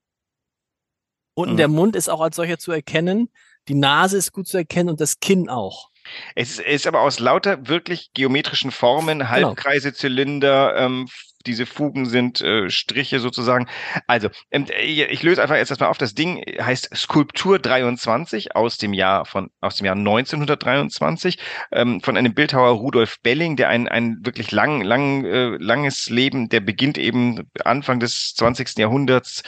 unten 1.34 1.54
Mhm. 1.54 1.58
der 1.58 1.68
Mund 1.68 1.94
ist 1.96 2.08
auch 2.08 2.20
als 2.20 2.36
solcher 2.36 2.58
zu 2.58 2.72
erkennen. 2.72 3.28
Die 3.68 3.74
Nase 3.74 4.16
ist 4.16 4.32
gut 4.32 4.46
zu 4.48 4.56
erkennen 4.56 4.88
und 4.90 5.00
das 5.00 5.20
Kinn 5.20 5.48
auch. 5.48 5.90
Es 6.34 6.58
ist, 6.58 6.60
ist 6.60 6.86
aber 6.86 7.00
aus 7.00 7.18
lauter 7.18 7.66
wirklich 7.68 8.10
geometrischen 8.14 8.70
Formen, 8.70 9.18
Genau. 9.20 9.30
Halbkreise, 9.30 9.92
Zylinder, 9.94 10.74
ähm, 10.76 11.08
diese 11.46 11.66
Fugen 11.66 12.06
sind 12.06 12.40
äh, 12.40 12.70
Striche 12.70 13.20
sozusagen. 13.20 13.66
Also, 14.06 14.28
ähm, 14.50 14.66
äh, 14.68 15.04
ich 15.04 15.22
löse 15.22 15.42
einfach 15.42 15.56
jetzt 15.56 15.70
erstmal 15.70 15.90
auf. 15.90 15.98
Das 15.98 16.14
Ding 16.14 16.42
heißt 16.60 16.90
Skulptur 16.94 17.58
23 17.58 18.56
aus 18.56 18.78
dem 18.78 18.92
Jahr 18.92 19.24
von 19.24 19.50
aus 19.60 19.76
dem 19.76 19.86
Jahr 19.86 19.96
1923 19.96 21.38
ähm, 21.72 22.00
von 22.00 22.16
einem 22.16 22.34
Bildhauer 22.34 22.70
Rudolf 22.70 23.20
Belling, 23.22 23.56
der 23.56 23.68
ein 23.68 23.88
ein 23.88 24.18
wirklich 24.22 24.52
lang 24.52 24.82
lang 24.82 25.24
äh, 25.24 25.56
langes 25.58 26.08
Leben, 26.10 26.48
der 26.48 26.60
beginnt 26.60 26.98
eben 26.98 27.48
Anfang 27.64 28.00
des 28.00 28.34
20. 28.34 28.78
Jahrhunderts 28.78 29.42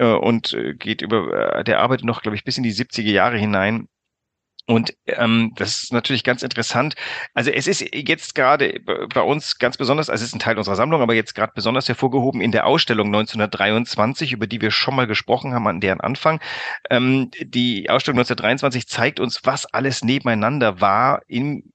äh, 0.00 0.06
und 0.06 0.54
äh, 0.54 0.74
geht 0.74 1.02
über, 1.02 1.58
äh, 1.58 1.64
der 1.64 1.80
arbeitet 1.80 2.06
noch, 2.06 2.22
glaube 2.22 2.36
ich, 2.36 2.44
bis 2.44 2.56
in 2.56 2.62
die 2.62 2.72
70er 2.72 3.10
Jahre 3.10 3.38
hinein. 3.38 3.88
Und 4.66 4.94
ähm, 5.06 5.52
das 5.56 5.82
ist 5.82 5.92
natürlich 5.92 6.22
ganz 6.22 6.42
interessant. 6.42 6.94
Also 7.34 7.50
es 7.50 7.66
ist 7.66 7.84
jetzt 7.92 8.34
gerade 8.34 8.80
bei 8.84 9.22
uns 9.22 9.58
ganz 9.58 9.76
besonders, 9.76 10.08
also 10.08 10.22
es 10.22 10.28
ist 10.28 10.34
ein 10.34 10.40
Teil 10.40 10.58
unserer 10.58 10.76
Sammlung, 10.76 11.02
aber 11.02 11.14
jetzt 11.14 11.34
gerade 11.34 11.52
besonders 11.54 11.88
hervorgehoben 11.88 12.40
in 12.40 12.52
der 12.52 12.66
Ausstellung 12.66 13.08
1923, 13.08 14.32
über 14.32 14.46
die 14.46 14.60
wir 14.60 14.70
schon 14.70 14.94
mal 14.94 15.06
gesprochen 15.06 15.54
haben 15.54 15.66
an 15.66 15.80
deren 15.80 16.00
Anfang. 16.00 16.40
Ähm, 16.88 17.30
die 17.40 17.90
Ausstellung 17.90 18.18
1923 18.18 18.86
zeigt 18.86 19.18
uns, 19.18 19.40
was 19.44 19.66
alles 19.66 20.04
nebeneinander 20.04 20.80
war 20.80 21.22
im 21.26 21.72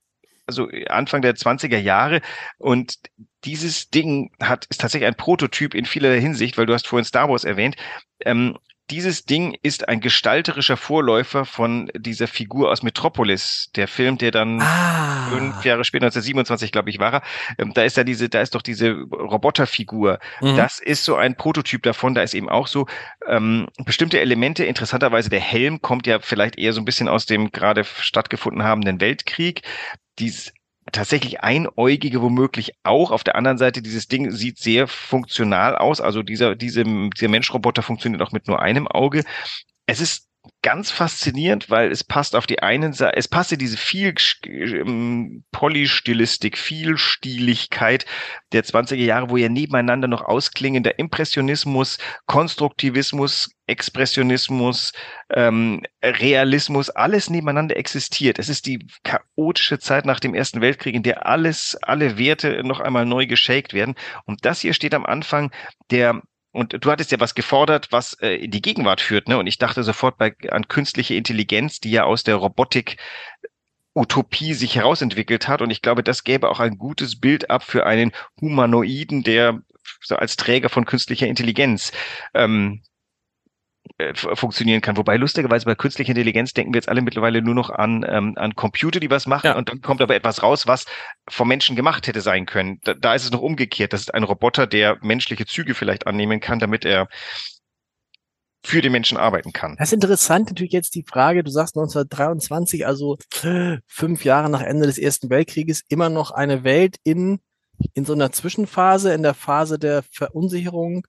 also 0.48 0.70
Anfang 0.90 1.24
der 1.24 1.36
20er 1.36 1.80
Jahre 1.80 2.22
und 2.60 3.00
dieses 3.46 3.90
Ding 3.90 4.32
hat 4.42 4.66
ist 4.66 4.80
tatsächlich 4.80 5.08
ein 5.08 5.16
Prototyp 5.16 5.74
in 5.74 5.86
vielerlei 5.86 6.20
Hinsicht, 6.22 6.58
weil 6.58 6.66
du 6.66 6.74
hast 6.74 6.88
vorhin 6.88 7.06
Star 7.06 7.30
Wars 7.30 7.44
erwähnt. 7.44 7.76
Ähm, 8.22 8.58
dieses 8.92 9.26
Ding 9.26 9.58
ist 9.64 9.88
ein 9.90 10.00
gestalterischer 10.00 10.78
Vorläufer 10.78 11.46
von 11.46 11.90
dieser 11.98 12.28
Figur 12.28 12.70
aus 12.72 12.84
Metropolis, 12.84 13.70
der 13.76 13.88
Film, 13.88 14.18
der 14.18 14.32
dann 14.32 14.62
Ah. 14.62 15.28
fünf 15.32 15.66
Jahre 15.66 15.84
später, 15.84 16.06
1927, 16.06 16.72
glaube 16.72 16.90
ich, 16.90 17.00
war 17.00 17.14
er. 17.14 17.22
Ähm, 17.58 17.74
da 17.74 17.84
ist 17.84 17.98
da 17.98 18.04
diese, 18.04 18.30
da 18.30 18.42
ist 18.42 18.54
doch 18.54 18.62
diese 18.62 18.92
Roboterfigur. 18.92 20.20
Mhm. 20.42 20.56
Das 20.56 20.80
ist 20.80 21.04
so 21.04 21.16
ein 21.16 21.36
Prototyp 21.36 21.84
davon. 21.84 22.14
Da 22.14 22.22
ist 22.22 22.34
eben 22.34 22.50
auch 22.50 22.68
so 22.68 22.86
ähm, 23.28 23.68
bestimmte 23.86 24.20
Elemente. 24.20 24.66
Interessanterweise 24.66 25.30
der 25.30 25.40
Helm 25.42 25.82
kommt 25.82 26.06
ja 26.08 26.20
vielleicht 26.20 26.58
eher 26.58 26.74
so 26.74 26.82
ein 26.82 26.86
bisschen 26.86 27.08
aus 27.08 27.26
dem 27.26 27.52
gerade 27.52 27.84
stattgefunden 27.84 28.64
habenden 28.64 29.02
Weltkrieg. 29.02 29.62
Dies 30.20 30.54
tatsächlich 30.92 31.42
einäugige 31.42 32.22
womöglich 32.22 32.74
auch. 32.84 33.12
Auf 33.12 33.24
der 33.24 33.36
anderen 33.36 33.58
Seite, 33.58 33.82
dieses 33.82 34.08
Ding 34.08 34.32
sieht 34.32 34.60
sehr 34.60 34.88
funktional 34.88 35.76
aus. 35.76 36.02
Also 36.02 36.22
dieser, 36.24 36.56
diese, 36.56 36.84
dieser 36.84 37.28
Menschroboter 37.28 37.82
funktioniert 37.82 38.22
auch 38.22 38.32
mit 38.32 38.48
nur 38.48 38.62
einem 38.62 38.88
Auge. 38.88 39.24
Es 39.88 40.00
ist 40.00 40.28
ganz 40.62 40.92
faszinierend, 40.92 41.70
weil 41.70 41.92
es 41.92 42.04
passt 42.04 42.36
auf 42.36 42.46
die 42.46 42.62
einen 42.62 42.94
Seite, 42.94 43.18
es 43.18 43.28
passt 43.28 43.52
in 43.52 43.60
diese 43.60 43.78
viel 43.78 44.14
ähm, 44.46 45.44
Polystilistik, 45.52 46.58
Vielstiligkeit 46.58 48.06
der 48.52 48.64
20er 48.64 48.96
Jahre, 48.96 49.30
wo 49.30 49.38
ja 49.38 49.50
nebeneinander 49.50 50.08
noch 50.08 50.24
ausklingender 50.24 51.00
Impressionismus, 51.00 51.98
Konstruktivismus, 52.26 53.55
Expressionismus, 53.68 54.94
ähm, 55.30 55.82
Realismus, 56.04 56.90
alles 56.90 57.30
nebeneinander 57.30 57.78
existiert. 57.78 58.40
Es 58.40 58.50
ist 58.50 58.66
die 58.66 58.86
chaotische 59.04 59.80
Zeit 59.80 60.06
nach 60.06 60.20
dem 60.20 60.36
Ersten 60.36 60.62
Weltkrieg, 60.62 60.96
in 60.96 61.04
der 61.04 61.26
alles, 61.26 61.78
alle 61.82 62.18
Werte 62.18 62.64
noch 62.64 62.80
einmal 62.80 63.06
neu 63.06 63.26
geshakt 63.26 63.74
werden. 63.74 63.96
Und 64.26 64.46
das 64.46 64.62
hier 64.62 64.74
steht 64.74 64.94
am 64.94 65.06
Anfang 65.06 65.52
der 65.90 66.22
und 66.52 66.86
du 66.86 66.90
hattest 66.90 67.12
ja 67.12 67.20
was 67.20 67.36
gefordert, 67.36 67.90
was 67.92 68.14
äh, 68.22 68.36
in 68.36 68.50
die 68.50 68.62
Gegenwart 68.62 69.02
führt, 69.02 69.28
ne? 69.28 69.38
Und 69.38 69.46
ich 69.46 69.58
dachte 69.58 69.84
sofort 69.84 70.18
bei, 70.18 70.34
an 70.52 70.70
künstliche 70.70 71.14
Intelligenz, 71.16 71.82
die 71.82 71.92
ja 71.92 72.06
aus 72.06 72.24
der 72.24 72.36
Robotik 72.36 72.96
Utopie 73.94 74.54
sich 74.54 74.78
herausentwickelt 74.78 75.50
hat. 75.50 75.62
Und 75.62 75.70
ich 75.70 75.82
glaube, 75.82 76.02
das 76.02 76.24
gäbe 76.24 76.50
auch 76.50 76.62
ein 76.62 76.78
gutes 76.78 77.20
Bild 77.20 77.50
ab 77.50 77.64
für 77.64 77.86
einen 77.86 78.14
Humanoiden, 78.40 79.24
der 79.24 79.62
so 80.02 80.16
als 80.16 80.38
Träger 80.38 80.70
von 80.70 80.86
künstlicher 80.86 81.28
Intelligenz 81.28 81.92
ähm, 82.34 82.82
äh, 83.98 84.14
funktionieren 84.14 84.82
kann. 84.82 84.98
Wobei 84.98 85.18
lustigerweise 85.18 85.66
bei 85.66 85.76
künstlicher 85.76 86.10
Intelligenz 86.10 86.54
denken 86.54 86.74
wir 86.74 86.80
jetzt 86.80 86.90
alle 86.90 87.02
mittlerweile 87.02 87.42
nur 87.42 87.56
noch 87.56 87.70
an, 87.70 88.06
ähm, 88.08 88.34
an 88.36 88.56
Computer, 88.56 89.00
die 89.00 89.10
was 89.10 89.26
machen 89.26 89.48
Ja. 89.48 89.56
und 89.58 89.70
dann 89.70 89.82
kommt 89.82 90.02
aber 90.02 90.16
etwas 90.16 90.44
raus, 90.44 90.68
was 90.68 90.86
vom 91.30 91.48
Menschen 91.48 91.76
gemacht 91.76 92.08
hätte 92.08 92.22
sein 92.22 92.46
können. 92.46 92.80
Da, 92.84 92.94
da 92.94 93.16
ist 93.16 93.24
es 93.24 93.32
noch 93.32 93.42
umgekehrt. 93.42 93.94
Das 93.94 94.02
ist 94.02 94.14
ein 94.14 94.24
Roboter, 94.24 94.68
der 94.68 94.98
menschliche 95.02 95.46
Züge 95.46 95.76
vielleicht 95.76 96.08
annehmen 96.08 96.40
kann, 96.40 96.60
damit 96.60 96.84
er 96.84 97.08
für 98.66 98.82
den 98.82 98.92
Menschen 98.92 99.18
arbeiten 99.18 99.54
kann. 99.54 99.76
Das 99.78 99.90
ist 99.90 99.94
interessant 99.94 100.50
natürlich 100.50 100.74
jetzt 100.74 100.96
die 100.96 101.06
Frage, 101.08 101.44
du 101.44 101.52
sagst 101.52 101.78
1923, 101.78 102.86
also 102.88 103.18
fünf 103.88 104.26
Jahre 104.26 104.50
nach 104.50 104.62
Ende 104.62 104.88
des 104.88 104.98
Ersten 104.98 105.30
Weltkrieges, 105.30 105.84
immer 105.88 106.10
noch 106.10 106.32
eine 106.32 106.64
Welt 106.64 106.98
in, 107.04 107.40
in 107.94 108.06
so 108.06 108.14
einer 108.14 108.32
Zwischenphase, 108.32 109.14
in 109.14 109.22
der 109.22 109.36
Phase 109.36 109.78
der 109.78 110.04
Verunsicherung 110.12 111.06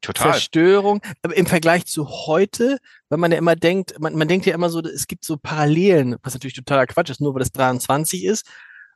Total. 0.00 0.32
Zerstörung. 0.32 1.00
Aber 1.22 1.36
im 1.36 1.46
Vergleich 1.46 1.86
zu 1.86 2.08
heute, 2.08 2.78
weil 3.08 3.18
man 3.18 3.32
ja 3.32 3.38
immer 3.38 3.56
denkt, 3.56 3.98
man, 3.98 4.14
man 4.14 4.28
denkt 4.28 4.46
ja 4.46 4.54
immer 4.54 4.70
so, 4.70 4.80
es 4.80 5.06
gibt 5.06 5.24
so 5.24 5.36
Parallelen, 5.36 6.16
was 6.22 6.34
natürlich 6.34 6.54
totaler 6.54 6.86
Quatsch 6.86 7.10
ist, 7.10 7.20
nur 7.20 7.34
weil 7.34 7.40
das 7.40 7.52
23 7.52 8.24
ist. 8.24 8.46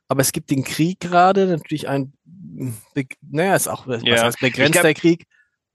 Aber 0.07 0.21
es 0.21 0.31
gibt 0.31 0.49
den 0.49 0.63
Krieg 0.63 0.99
gerade, 0.99 1.47
natürlich 1.47 1.87
ein, 1.87 2.13
naja, 3.21 3.55
ist 3.55 3.67
auch, 3.67 3.87
was 3.87 4.03
ja. 4.03 4.23
heißt 4.23 4.39
begrenzter 4.39 4.81
glaub, 4.81 4.95
Krieg 4.95 5.27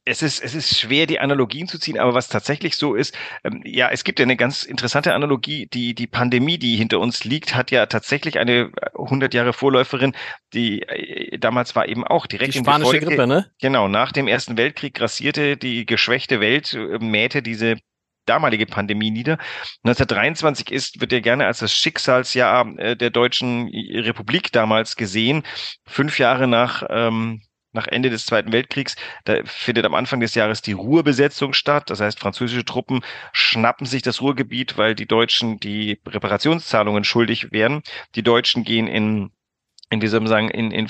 es 0.08 0.22
ist, 0.22 0.42
es 0.42 0.54
ist 0.54 0.78
schwer, 0.78 1.06
die 1.06 1.20
Analogien 1.20 1.68
zu 1.68 1.78
ziehen, 1.78 1.98
aber 1.98 2.14
was 2.14 2.28
tatsächlich 2.28 2.76
so 2.76 2.94
ist, 2.94 3.16
ähm, 3.44 3.62
ja, 3.64 3.90
es 3.90 4.04
gibt 4.04 4.18
ja 4.18 4.24
eine 4.24 4.36
ganz 4.36 4.64
interessante 4.64 5.12
Analogie. 5.12 5.66
Die, 5.66 5.94
die 5.94 6.06
Pandemie, 6.06 6.58
die 6.58 6.76
hinter 6.76 6.98
uns 6.98 7.24
liegt, 7.24 7.54
hat 7.54 7.70
ja 7.70 7.86
tatsächlich 7.86 8.38
eine 8.38 8.70
100 8.94 9.34
Jahre 9.34 9.52
Vorläuferin, 9.52 10.14
die 10.54 10.82
äh, 10.82 11.38
damals 11.38 11.76
war 11.76 11.86
eben 11.88 12.04
auch 12.04 12.26
direkt 12.26 12.54
die 12.54 12.58
spanische 12.58 12.96
in 12.96 13.02
Folge, 13.02 13.16
Grippe, 13.16 13.26
ne? 13.26 13.50
Genau, 13.60 13.88
nach 13.88 14.12
dem 14.12 14.28
Ersten 14.28 14.56
Weltkrieg 14.56 14.94
grassierte 14.94 15.56
die 15.56 15.84
geschwächte 15.84 16.40
Welt, 16.40 16.72
äh, 16.72 16.98
mähte 16.98 17.42
diese 17.42 17.76
damalige 18.24 18.66
Pandemie 18.66 19.10
nieder. 19.10 19.38
1923 19.84 20.70
ist, 20.70 21.00
wird 21.00 21.12
ja 21.12 21.20
gerne 21.20 21.46
als 21.46 21.58
das 21.58 21.72
Schicksalsjahr 21.72 22.78
äh, 22.78 22.96
der 22.96 23.10
Deutschen 23.10 23.68
Republik 23.68 24.52
damals 24.52 24.96
gesehen. 24.96 25.44
Fünf 25.86 26.18
Jahre 26.18 26.46
nach 26.46 26.82
ähm, 26.90 27.42
nach 27.78 27.86
Ende 27.86 28.10
des 28.10 28.26
Zweiten 28.26 28.52
Weltkriegs. 28.52 28.96
Da 29.24 29.36
findet 29.44 29.86
am 29.86 29.94
Anfang 29.94 30.20
des 30.20 30.34
Jahres 30.34 30.62
die 30.62 30.72
Ruhrbesetzung 30.72 31.52
statt. 31.52 31.90
Das 31.90 32.00
heißt, 32.00 32.18
französische 32.18 32.64
Truppen 32.64 33.04
schnappen 33.32 33.86
sich 33.86 34.02
das 34.02 34.20
Ruhrgebiet, 34.20 34.76
weil 34.76 34.94
die 34.94 35.06
Deutschen 35.06 35.60
die 35.60 36.00
Reparationszahlungen 36.06 37.04
schuldig 37.04 37.52
werden. 37.52 37.82
Die 38.16 38.22
Deutschen 38.24 38.64
gehen 38.64 38.88
in 38.88 39.30
in 39.90 40.00
man 40.00 40.26
sagen, 40.26 40.50
in, 40.50 40.70
in, 40.70 40.86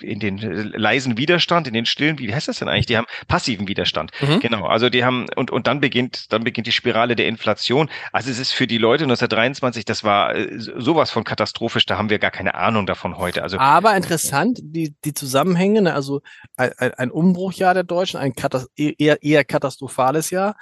in 0.00 0.18
den 0.18 0.38
leisen 0.38 1.16
Widerstand, 1.16 1.68
in 1.68 1.74
den 1.74 1.86
stillen, 1.86 2.18
wie 2.18 2.34
heißt 2.34 2.48
das 2.48 2.58
denn 2.58 2.68
eigentlich? 2.68 2.86
Die 2.86 2.96
haben 2.96 3.06
passiven 3.28 3.68
Widerstand. 3.68 4.10
Mhm. 4.20 4.40
Genau. 4.40 4.66
Also 4.66 4.88
die 4.88 5.04
haben, 5.04 5.26
und, 5.36 5.52
und 5.52 5.68
dann 5.68 5.80
beginnt, 5.80 6.32
dann 6.32 6.42
beginnt 6.42 6.66
die 6.66 6.72
Spirale 6.72 7.14
der 7.14 7.28
Inflation. 7.28 7.88
Also 8.12 8.30
es 8.30 8.40
ist 8.40 8.52
für 8.52 8.66
die 8.66 8.78
Leute 8.78 9.04
1923, 9.04 9.84
das 9.84 10.02
war 10.02 10.34
äh, 10.34 10.48
sowas 10.58 11.10
von 11.10 11.22
katastrophisch, 11.22 11.86
da 11.86 11.96
haben 11.96 12.10
wir 12.10 12.18
gar 12.18 12.32
keine 12.32 12.56
Ahnung 12.56 12.84
davon 12.86 13.16
heute. 13.16 13.42
Also. 13.44 13.58
Aber 13.58 13.96
interessant, 13.96 14.58
die, 14.62 14.96
die 15.04 15.14
Zusammenhänge, 15.14 15.82
ne, 15.82 15.94
also 15.94 16.22
ein, 16.56 16.72
ein 16.76 17.10
Umbruchjahr 17.12 17.74
der 17.74 17.84
Deutschen, 17.84 18.18
ein 18.18 18.34
Katast 18.34 18.68
eher, 18.76 19.22
eher 19.22 19.44
katastrophales 19.44 20.30
Jahr, 20.30 20.56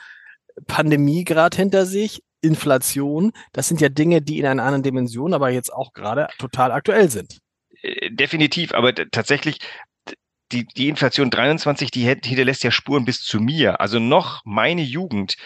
Pandemie 0.67 1.25
gerade 1.25 1.57
hinter 1.57 1.87
sich, 1.87 2.23
Inflation, 2.45 3.33
das 3.53 3.69
sind 3.69 3.81
ja 3.81 3.89
Dinge, 3.89 4.23
die 4.23 4.39
in 4.39 4.47
einer 4.47 4.63
anderen 4.63 4.83
Dimension, 4.83 5.35
aber 5.35 5.51
jetzt 5.51 5.73
auch 5.73 5.93
gerade 5.93 6.29
total 6.39 6.71
aktuell 6.73 7.11
sind. 7.11 7.39
Äh, 7.83 8.11
definitiv, 8.11 8.73
aber 8.73 8.95
tatsächlich, 8.95 9.59
die, 10.53 10.67
die 10.67 10.89
Inflation 10.89 11.31
23, 11.31 11.91
die 11.91 12.03
hinterlässt 12.03 12.63
ja 12.63 12.71
Spuren 12.71 13.05
bis 13.05 13.23
zu 13.23 13.41
mir. 13.41 13.81
Also 13.81 13.99
noch 13.99 14.43
meine 14.45 14.83
Jugend, 14.83 15.37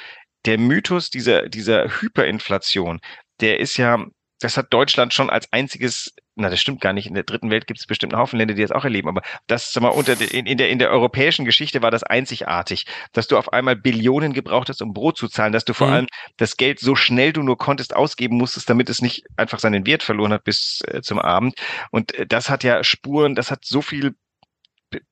der 0.45 0.59
Mythos 0.59 1.11
dieser, 1.11 1.49
dieser 1.49 1.89
Hyperinflation, 2.01 3.01
der 3.41 3.61
ist 3.61 3.77
ja, 3.77 4.05
das 4.41 4.57
hat 4.57 4.73
Deutschland 4.73 5.15
schon 5.15 5.31
als 5.31 5.53
einziges 5.53 6.13
na, 6.39 6.49
das 6.49 6.61
stimmt 6.61 6.81
gar 6.81 6.93
nicht. 6.93 7.07
In 7.07 7.15
der 7.15 7.25
dritten 7.25 7.51
Welt 7.51 7.67
gibt 7.67 7.81
es 7.81 7.87
bestimmt 7.87 8.15
einen 8.15 8.23
Haufen 8.23 8.39
Länder, 8.39 8.55
die 8.55 8.63
das 8.63 8.71
auch 8.71 8.85
erleben. 8.85 9.09
Aber 9.09 9.23
das, 9.47 9.73
sag 9.73 9.83
mal, 9.83 9.89
unter 9.89 10.19
in, 10.21 10.47
in, 10.47 10.57
der, 10.57 10.71
in 10.71 10.79
der 10.79 10.91
europäischen 10.91 11.45
Geschichte 11.45 11.83
war 11.83 11.91
das 11.91 12.03
einzigartig, 12.03 12.87
dass 13.13 13.29
du 13.29 13.37
auf 13.37 13.53
einmal 13.53 13.77
Billionen 13.77 14.33
gebraucht 14.33 14.69
hast, 14.69 14.81
um 14.81 14.95
Brot 14.95 15.17
zu 15.19 15.29
zahlen, 15.29 15.53
dass 15.53 15.65
du 15.65 15.75
vor 15.75 15.89
mhm. 15.89 15.93
allem 15.93 16.07
das 16.37 16.57
Geld 16.57 16.81
so 16.81 16.95
schnell 16.95 17.33
du 17.33 17.43
nur 17.43 17.59
konntest 17.59 17.95
ausgeben 17.95 18.37
musstest, 18.37 18.71
damit 18.71 18.89
es 18.89 19.03
nicht 19.03 19.25
einfach 19.37 19.59
seinen 19.59 19.87
Wert 19.87 20.03
verloren 20.03 20.33
hat 20.33 20.45
bis 20.45 20.81
äh, 20.87 21.03
zum 21.03 21.19
Abend. 21.19 21.55
Und 21.91 22.15
äh, 22.15 22.27
das 22.27 22.49
hat 22.51 22.65
ja 22.65 22.85
Spuren, 22.85 23.35
das 23.35 23.51
hat 23.51 23.65
so 23.65 23.83
viel 23.83 24.15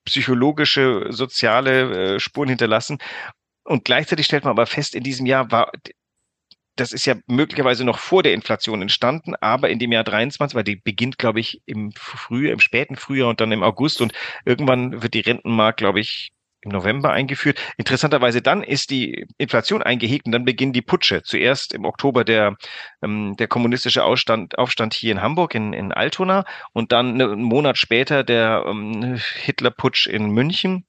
psychologische, 0.05 1.07
soziale 1.11 2.15
äh, 2.15 2.21
Spuren 2.21 2.49
hinterlassen. 2.49 2.99
Und 3.65 3.85
gleichzeitig 3.85 4.27
stellt 4.27 4.45
man 4.45 4.53
aber 4.53 4.67
fest, 4.67 4.95
in 4.95 5.03
diesem 5.03 5.27
Jahr 5.27 5.51
war 5.51 5.73
das 6.77 6.93
ist 6.93 7.07
ja 7.07 7.15
möglicherweise 7.27 7.85
noch 7.85 7.99
vor 7.99 8.23
der 8.23 8.35
Inflation 8.35 8.83
entstanden, 8.83 9.35
aber 9.41 9.71
in 9.71 9.79
dem 9.79 9.93
Jahr 9.93 10.05
23, 10.05 10.55
weil 10.55 10.65
die 10.65 10.77
beginnt, 10.77 11.19
glaube 11.19 11.41
ich, 11.41 11.63
im 11.67 11.93
Frühjahr, 11.93 12.53
im 12.53 12.61
späten 12.61 12.97
Frühjahr 12.97 13.31
und 13.31 13.41
dann 13.41 13.53
im 13.53 13.63
August 13.63 14.01
und 14.01 14.13
irgendwann 14.45 15.03
wird 15.03 15.15
die 15.15 15.21
Rentenmark, 15.21 15.79
glaube 15.79 16.01
ich, 16.01 16.33
im 16.67 16.73
November 16.73 17.13
eingeführt. 17.13 17.61
Interessanterweise 17.77 18.43
dann 18.43 18.63
ist 18.63 18.91
die 18.91 19.27
Inflation 19.39 19.83
eingehegt 19.83 20.27
und 20.27 20.33
dann 20.33 20.45
beginnen 20.45 20.73
die 20.73 20.83
Putsche. 20.83 21.23
Zuerst 21.23 21.73
im 21.73 21.85
Oktober 21.85 22.25
der, 22.25 22.57
ähm, 23.03 23.37
der 23.39 23.49
kommunistische 23.49 24.05
Aufstand, 24.05 24.59
Aufstand 24.59 24.93
hier 24.93 25.13
in 25.13 25.23
Hamburg, 25.23 25.55
in, 25.55 25.73
in 25.73 25.93
Altona 25.93 26.45
und 26.73 26.93
dann 26.93 27.21
einen 27.21 27.43
Monat 27.43 27.79
später 27.79 28.25
der 28.25 28.65
ähm, 28.67 29.19
Hitlerputsch 29.45 30.07
in 30.09 30.31
München 30.31 30.87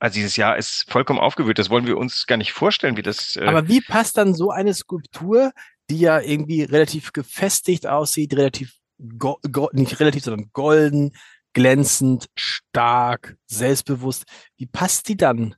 also 0.00 0.14
dieses 0.14 0.36
Jahr 0.36 0.56
ist 0.56 0.90
vollkommen 0.90 1.18
aufgewühlt. 1.18 1.58
Das 1.58 1.70
wollen 1.70 1.86
wir 1.86 1.96
uns 1.96 2.26
gar 2.26 2.36
nicht 2.36 2.52
vorstellen, 2.52 2.96
wie 2.96 3.02
das. 3.02 3.36
Äh 3.36 3.46
Aber 3.46 3.68
wie 3.68 3.80
passt 3.80 4.16
dann 4.16 4.34
so 4.34 4.50
eine 4.50 4.74
Skulptur, 4.74 5.52
die 5.90 5.98
ja 5.98 6.20
irgendwie 6.20 6.62
relativ 6.62 7.12
gefestigt 7.12 7.86
aussieht, 7.86 8.34
relativ 8.34 8.74
nicht 9.72 10.00
relativ, 10.00 10.24
sondern 10.24 10.50
golden, 10.52 11.12
glänzend, 11.52 12.26
stark, 12.36 13.36
selbstbewusst. 13.46 14.24
Wie 14.56 14.66
passt 14.66 15.08
die 15.08 15.16
dann 15.16 15.54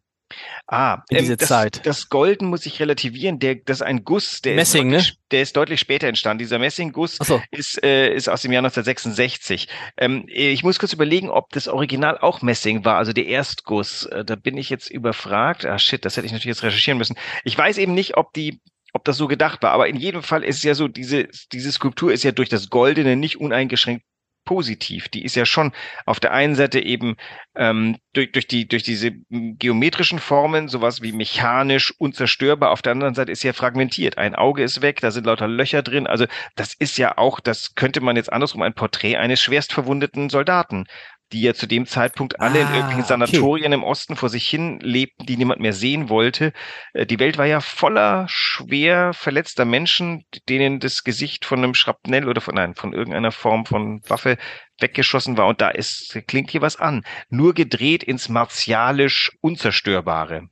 Ah, 0.67 1.03
in 1.09 1.19
diese 1.19 1.33
ähm, 1.33 1.39
das, 1.39 1.49
Zeit. 1.49 1.87
Das 1.87 2.09
Golden 2.09 2.47
muss 2.47 2.67
ich 2.67 2.81
relativieren. 2.81 3.39
Der, 3.39 3.57
das 3.57 3.79
ist 3.79 3.83
ein 3.83 4.05
Guss, 4.05 4.41
der, 4.41 4.55
Messing, 4.55 4.93
ist, 4.93 4.95
deutlich, 4.95 5.13
ne? 5.13 5.19
der 5.31 5.43
ist 5.43 5.57
deutlich 5.57 5.81
später 5.81 6.09
entstanden. 6.09 6.39
Dieser 6.39 6.59
Messingguss 6.59 7.17
so. 7.17 7.43
ist, 7.51 7.83
äh, 7.83 8.15
ist 8.15 8.29
aus 8.29 8.43
dem 8.43 8.53
Jahr 8.53 8.61
1966. 8.61 9.69
Ähm, 9.97 10.25
ich 10.29 10.63
muss 10.63 10.79
kurz 10.79 10.93
überlegen, 10.93 11.31
ob 11.31 11.51
das 11.51 11.69
Original 11.69 12.19
auch 12.19 12.43
Messing 12.43 12.85
war, 12.85 12.97
also 12.97 13.13
der 13.13 13.27
Erstguss. 13.27 14.07
Äh, 14.07 14.25
da 14.25 14.37
bin 14.37 14.57
ich 14.57 14.71
jetzt 14.71 14.91
überfragt. 14.91 15.67
Ah, 15.67 15.79
shit, 15.79 16.05
das 16.05 16.17
hätte 16.17 16.27
ich 16.27 16.33
natürlich 16.33 16.57
jetzt 16.57 16.63
recherchieren 16.63 16.99
müssen. 16.99 17.17
Ich 17.45 17.57
weiß 17.57 17.79
eben 17.79 17.95
nicht, 17.95 18.17
ob 18.17 18.33
die 18.33 18.61
ob 18.93 19.05
das 19.05 19.17
so 19.17 19.29
gedacht 19.29 19.63
war. 19.63 19.71
Aber 19.71 19.89
in 19.89 19.97
jedem 19.97 20.23
Fall 20.23 20.43
ist 20.43 20.57
es 20.57 20.63
ja 20.65 20.75
so, 20.75 20.89
diese, 20.89 21.29
diese 21.53 21.71
Skulptur 21.71 22.13
ist 22.13 22.25
ja 22.25 22.33
durch 22.33 22.49
das 22.49 22.71
Goldene 22.71 23.15
nicht 23.15 23.39
uneingeschränkt 23.39 24.05
positiv. 24.45 25.09
Die 25.09 25.25
ist 25.25 25.37
ja 25.37 25.47
schon 25.47 25.73
auf 26.07 26.21
der 26.21 26.33
einen 26.33 26.55
Seite 26.55 26.81
eben 26.81 27.17
ähm, 27.55 27.99
durch, 28.13 28.33
durch, 28.33 28.47
die, 28.47 28.67
durch 28.67 28.83
diese 28.83 29.13
geometrischen 29.31 30.19
Formen, 30.19 30.69
sowas 30.69 31.03
wie 31.03 31.13
mechanisch 31.13 31.95
unzerstörbar. 31.99 32.71
Auf 32.71 32.83
der 32.83 32.93
anderen 32.93 33.15
Seite 33.15 33.33
ist 33.33 33.43
ja 33.43 33.53
fragmentiert. 33.53 34.19
Ein 34.19 34.35
Auge 34.35 34.63
ist 34.63 34.83
weg, 34.83 35.01
da 35.01 35.11
sind 35.11 35.27
lauter 35.27 35.49
Löcher 35.49 35.83
drin. 35.83 36.07
Also 36.07 36.27
das 36.57 36.75
ist 36.75 36.99
ja 36.99 37.19
auch, 37.19 37.41
das 37.41 37.75
könnte 37.75 38.01
man 38.01 38.17
jetzt 38.17 38.33
andersrum 38.33 38.63
ein 38.63 38.75
Porträt 38.75 39.17
eines 39.17 39.41
schwerst 39.41 39.73
verwundeten 39.73 40.31
Soldaten 40.31 40.87
die 41.33 41.43
ja 41.43 41.55
zu 41.55 41.67
dem 41.67 41.87
Zeitpunkt 41.87 42.41
alle 42.41 42.59
ah, 42.59 42.63
in 42.63 42.75
irgendwelchen 42.75 43.05
Sanatorien 43.05 43.73
okay. 43.73 43.75
im 43.75 43.85
Osten 43.85 44.17
vor 44.17 44.29
sich 44.29 44.49
hin 44.49 44.81
lebten, 44.81 45.27
die 45.27 45.37
niemand 45.37 45.61
mehr 45.61 45.73
sehen 45.73 46.09
wollte. 46.09 46.53
Äh, 46.93 47.07
die 47.07 47.19
Welt 47.19 47.39
war 47.39 47.47
ja 47.47 47.61
voller 47.61 48.27
schwer 48.29 49.13
verletzter 49.13 49.65
Menschen, 49.65 50.25
denen 50.49 50.81
das 50.81 51.05
Gesicht 51.05 51.45
von 51.45 51.59
einem 51.59 51.75
Schrapnell 51.75 52.29
oder 52.29 52.41
von, 52.41 52.55
nein, 52.55 52.75
von 52.75 52.93
irgendeiner 52.93 53.33
Form 53.33 53.67
von 53.67 54.01
Waffe 54.09 54.39
weggeschossen 54.79 55.37
war. 55.37 55.47
Und 55.47 55.61
da 55.61 55.69
ist, 55.69 56.19
klingt 56.27 56.51
hier 56.51 56.63
was 56.63 56.77
an. 56.77 57.05
Nur 57.29 57.55
gedreht 57.55 58.03
ins 58.03 58.29
martialisch 58.29 59.33
Unzerstörbare. 59.41 60.49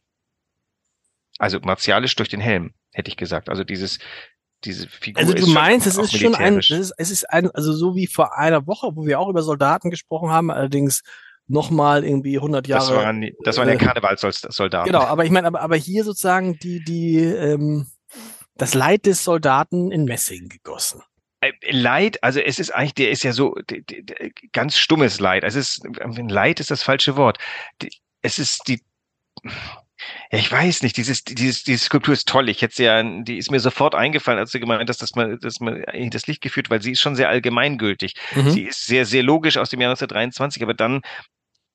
Also 1.38 1.60
martialisch 1.60 2.16
durch 2.16 2.28
den 2.28 2.40
Helm, 2.40 2.74
hätte 2.92 3.10
ich 3.10 3.16
gesagt. 3.16 3.48
Also 3.48 3.64
dieses, 3.64 3.98
diese 4.64 4.88
Figur. 4.88 5.20
Also 5.20 5.34
du 5.34 5.46
meinst, 5.46 5.86
es 5.86 5.96
ist 5.96 6.16
schon 6.16 6.34
ein, 6.34 6.58
es 6.58 6.70
ist, 6.70 6.94
es 6.96 7.10
ist 7.10 7.30
ein, 7.30 7.50
also 7.52 7.72
so 7.72 7.94
wie 7.94 8.06
vor 8.06 8.36
einer 8.36 8.66
Woche, 8.66 8.90
wo 8.94 9.06
wir 9.06 9.20
auch 9.20 9.28
über 9.28 9.42
Soldaten 9.42 9.90
gesprochen 9.90 10.30
haben, 10.30 10.50
allerdings 10.50 11.02
nochmal 11.46 12.04
irgendwie 12.04 12.36
100 12.36 12.66
Jahre. 12.66 12.86
Das 12.86 12.94
waren, 12.94 13.30
das 13.44 13.56
waren 13.56 13.68
ja 13.68 13.74
äh, 13.74 13.78
Karnevalssoldaten. 13.78 14.92
Genau, 14.92 15.04
aber 15.04 15.24
ich 15.24 15.30
meine, 15.30 15.46
aber, 15.46 15.60
aber 15.60 15.76
hier 15.76 16.04
sozusagen 16.04 16.58
die, 16.58 16.84
die, 16.84 17.18
ähm, 17.18 17.86
das 18.56 18.74
Leid 18.74 19.06
des 19.06 19.24
Soldaten 19.24 19.90
in 19.90 20.04
Messing 20.04 20.48
gegossen. 20.48 21.02
Äh, 21.40 21.52
Leid, 21.70 22.22
also 22.22 22.40
es 22.40 22.58
ist 22.58 22.74
eigentlich, 22.74 22.94
der 22.94 23.10
ist 23.10 23.22
ja 23.22 23.32
so 23.32 23.54
die, 23.70 23.84
die, 23.84 24.04
ganz 24.52 24.76
stummes 24.76 25.20
Leid. 25.20 25.44
Es 25.44 25.54
ist 25.54 25.82
Leid 26.16 26.60
ist 26.60 26.70
das 26.70 26.82
falsche 26.82 27.16
Wort. 27.16 27.38
Es 28.22 28.38
ist 28.38 28.66
die 28.68 28.82
ja, 30.30 30.38
ich 30.38 30.50
weiß 30.50 30.82
nicht, 30.82 30.96
dieses, 30.96 31.24
dieses, 31.24 31.64
diese 31.64 31.84
Skulptur 31.84 32.14
ist 32.14 32.28
toll. 32.28 32.48
Ich 32.48 32.62
hätte 32.62 32.76
sie 32.76 32.84
ja, 32.84 33.02
die 33.02 33.38
ist 33.38 33.50
mir 33.50 33.60
sofort 33.60 33.94
eingefallen, 33.94 34.38
als 34.38 34.52
du 34.52 34.60
gemeint 34.60 34.88
hast, 34.88 35.02
dass 35.02 35.14
man, 35.14 35.38
dass 35.40 35.60
man 35.60 35.84
eigentlich 35.84 36.10
das 36.10 36.26
Licht 36.26 36.40
geführt, 36.40 36.70
weil 36.70 36.82
sie 36.82 36.92
ist 36.92 37.00
schon 37.00 37.16
sehr 37.16 37.28
allgemeingültig. 37.28 38.14
Mhm. 38.34 38.50
Sie 38.50 38.62
ist 38.62 38.86
sehr, 38.86 39.06
sehr 39.06 39.22
logisch 39.22 39.56
aus 39.56 39.70
dem 39.70 39.80
Jahr 39.80 39.90
1923, 39.90 40.62
aber 40.62 40.74
dann, 40.74 41.02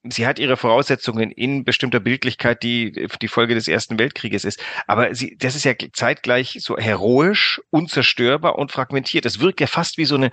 sie 0.04 0.26
hat 0.26 0.40
ihre 0.40 0.58
Voraussetzungen 0.58 1.32
in 1.32 1.64
bestimmter 1.64 2.00
Bildlichkeit, 2.00 2.64
die 2.64 3.08
die 3.22 3.28
Folge 3.28 3.56
des 3.56 3.68
Ersten 3.68 4.00
Weltkrieges 4.00 4.46
ist. 4.46 4.64
Aber 4.88 5.14
sie, 5.16 5.36
das 5.38 5.56
ist 5.56 5.66
ja 5.66 5.74
zeitgleich 5.92 6.58
so 6.60 6.78
heroisch, 6.78 7.62
unzerstörbar 7.72 8.58
und 8.58 8.72
fragmentiert. 8.72 9.26
Das 9.26 9.40
wirkt 9.40 9.62
ja 9.62 9.68
fast 9.68 9.98
wie 9.98 10.06
so 10.06 10.16
eine, 10.16 10.32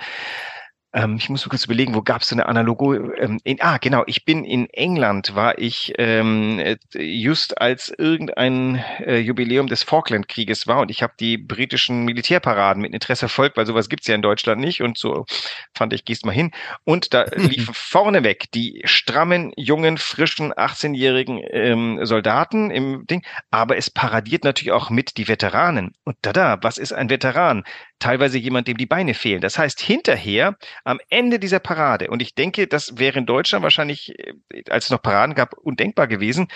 ähm, 0.93 1.17
ich 1.17 1.29
muss 1.29 1.45
mir 1.45 1.51
kurz 1.51 1.65
überlegen, 1.65 1.95
wo 1.95 2.03
gab 2.03 2.23
es 2.23 2.29
so 2.29 2.35
eine 2.35 2.47
Analogo? 2.47 2.95
Ähm, 2.95 3.39
in, 3.45 3.61
ah, 3.61 3.79
genau, 3.79 4.03
ich 4.07 4.25
bin 4.25 4.45
in 4.45 4.69
England, 4.71 5.37
war 5.37 5.59
ich 5.59 5.93
ähm, 5.99 6.59
äh, 6.59 6.79
just 6.95 7.61
als 7.61 7.95
irgendein 7.97 8.83
äh, 8.99 9.19
Jubiläum 9.19 9.69
des 9.69 9.85
Falklandkrieges 9.85 10.67
war 10.67 10.81
und 10.81 10.91
ich 10.91 11.05
habe 11.05 11.13
die 11.21 11.39
britischen 11.39 12.05
Militärparaden 12.05 12.83
mit 12.83 12.93
Interesse 12.93 13.29
verfolgt, 13.29 13.57
weil 13.57 13.67
sowas 13.67 13.89
gibt's 13.89 14.09
ja 14.09 14.17
in 14.17 14.23
Deutschland 14.23 14.61
nicht 14.61 14.83
und 14.83 14.99
so 14.99 15.27
fand 15.75 15.93
ich, 15.93 16.05
gehst 16.05 16.27
mal 16.27 16.33
hin. 16.33 16.51
Und 16.83 17.15
da 17.15 17.25
liefen 17.37 17.73
vorneweg 17.73 18.51
die 18.51 18.83
strammen, 18.85 19.53
jungen, 19.57 19.97
frischen, 19.97 20.53
18-jährigen 20.53 21.41
ähm, 21.51 22.05
Soldaten 22.05 22.73
im 22.73 23.07
Ding, 23.07 23.23
aber 23.53 23.77
es 23.77 23.91
paradiert 23.91 24.43
natürlich 24.43 24.73
auch 24.73 24.91
mit 24.91 25.19
die 25.19 25.29
Veteranen. 25.29 25.95
Und 26.05 26.17
da, 26.23 26.33
da, 26.33 26.59
was 26.63 26.79
ist 26.79 26.93
ein 26.93 27.11
Veteran? 27.11 27.63
Teilweise 28.01 28.39
jemand, 28.39 28.67
dem 28.67 28.79
die 28.79 28.87
Beine 28.87 29.13
fehlen. 29.13 29.43
Das 29.43 29.59
heißt, 29.59 29.79
hinterher 29.79 30.57
am 30.85 31.01
Ende 31.09 31.39
dieser 31.39 31.61
Parade, 31.61 32.11
und 32.11 32.23
ich 32.23 32.35
denke, 32.35 32.67
das 32.67 32.99
wäre 32.99 33.19
in 33.19 33.27
Deutschland 33.27 33.63
wahrscheinlich, 33.63 34.19
äh, 34.19 34.35
als 34.69 34.85
es 34.85 34.91
noch 34.91 35.03
Paraden 35.03 35.35
gab, 35.35 35.55
undenkbar 35.55 36.07
gewesen, 36.07 36.49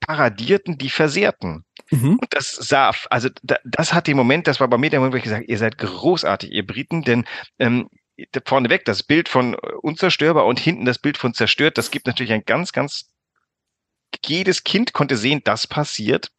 paradierten 0.00 0.78
die 0.78 0.90
Versehrten. 0.90 1.64
Mhm. 1.90 2.18
Und 2.20 2.28
das 2.30 2.52
sah, 2.54 2.92
also 3.10 3.28
da, 3.42 3.56
das 3.64 3.92
hat 3.92 4.06
den 4.06 4.16
Moment, 4.16 4.46
das 4.46 4.60
war 4.60 4.68
bei 4.68 4.78
mir 4.78 4.90
der 4.90 5.00
Moment, 5.00 5.14
wo 5.14 5.18
ich 5.18 5.24
gesagt 5.24 5.48
ihr 5.48 5.58
seid 5.58 5.78
großartig, 5.78 6.50
ihr 6.50 6.66
Briten, 6.66 7.02
denn 7.02 7.24
ähm, 7.58 7.88
vorneweg 8.44 8.84
das 8.84 9.02
Bild 9.02 9.28
von 9.28 9.54
unzerstörbar 9.54 10.46
und 10.46 10.58
hinten 10.58 10.84
das 10.84 10.98
Bild 10.98 11.18
von 11.18 11.34
zerstört, 11.34 11.78
das 11.78 11.90
gibt 11.90 12.06
natürlich 12.06 12.32
ein 12.32 12.44
ganz, 12.44 12.72
ganz, 12.72 13.10
jedes 14.24 14.64
Kind 14.64 14.92
konnte 14.92 15.16
sehen, 15.16 15.40
das 15.44 15.66
passiert, 15.66 16.32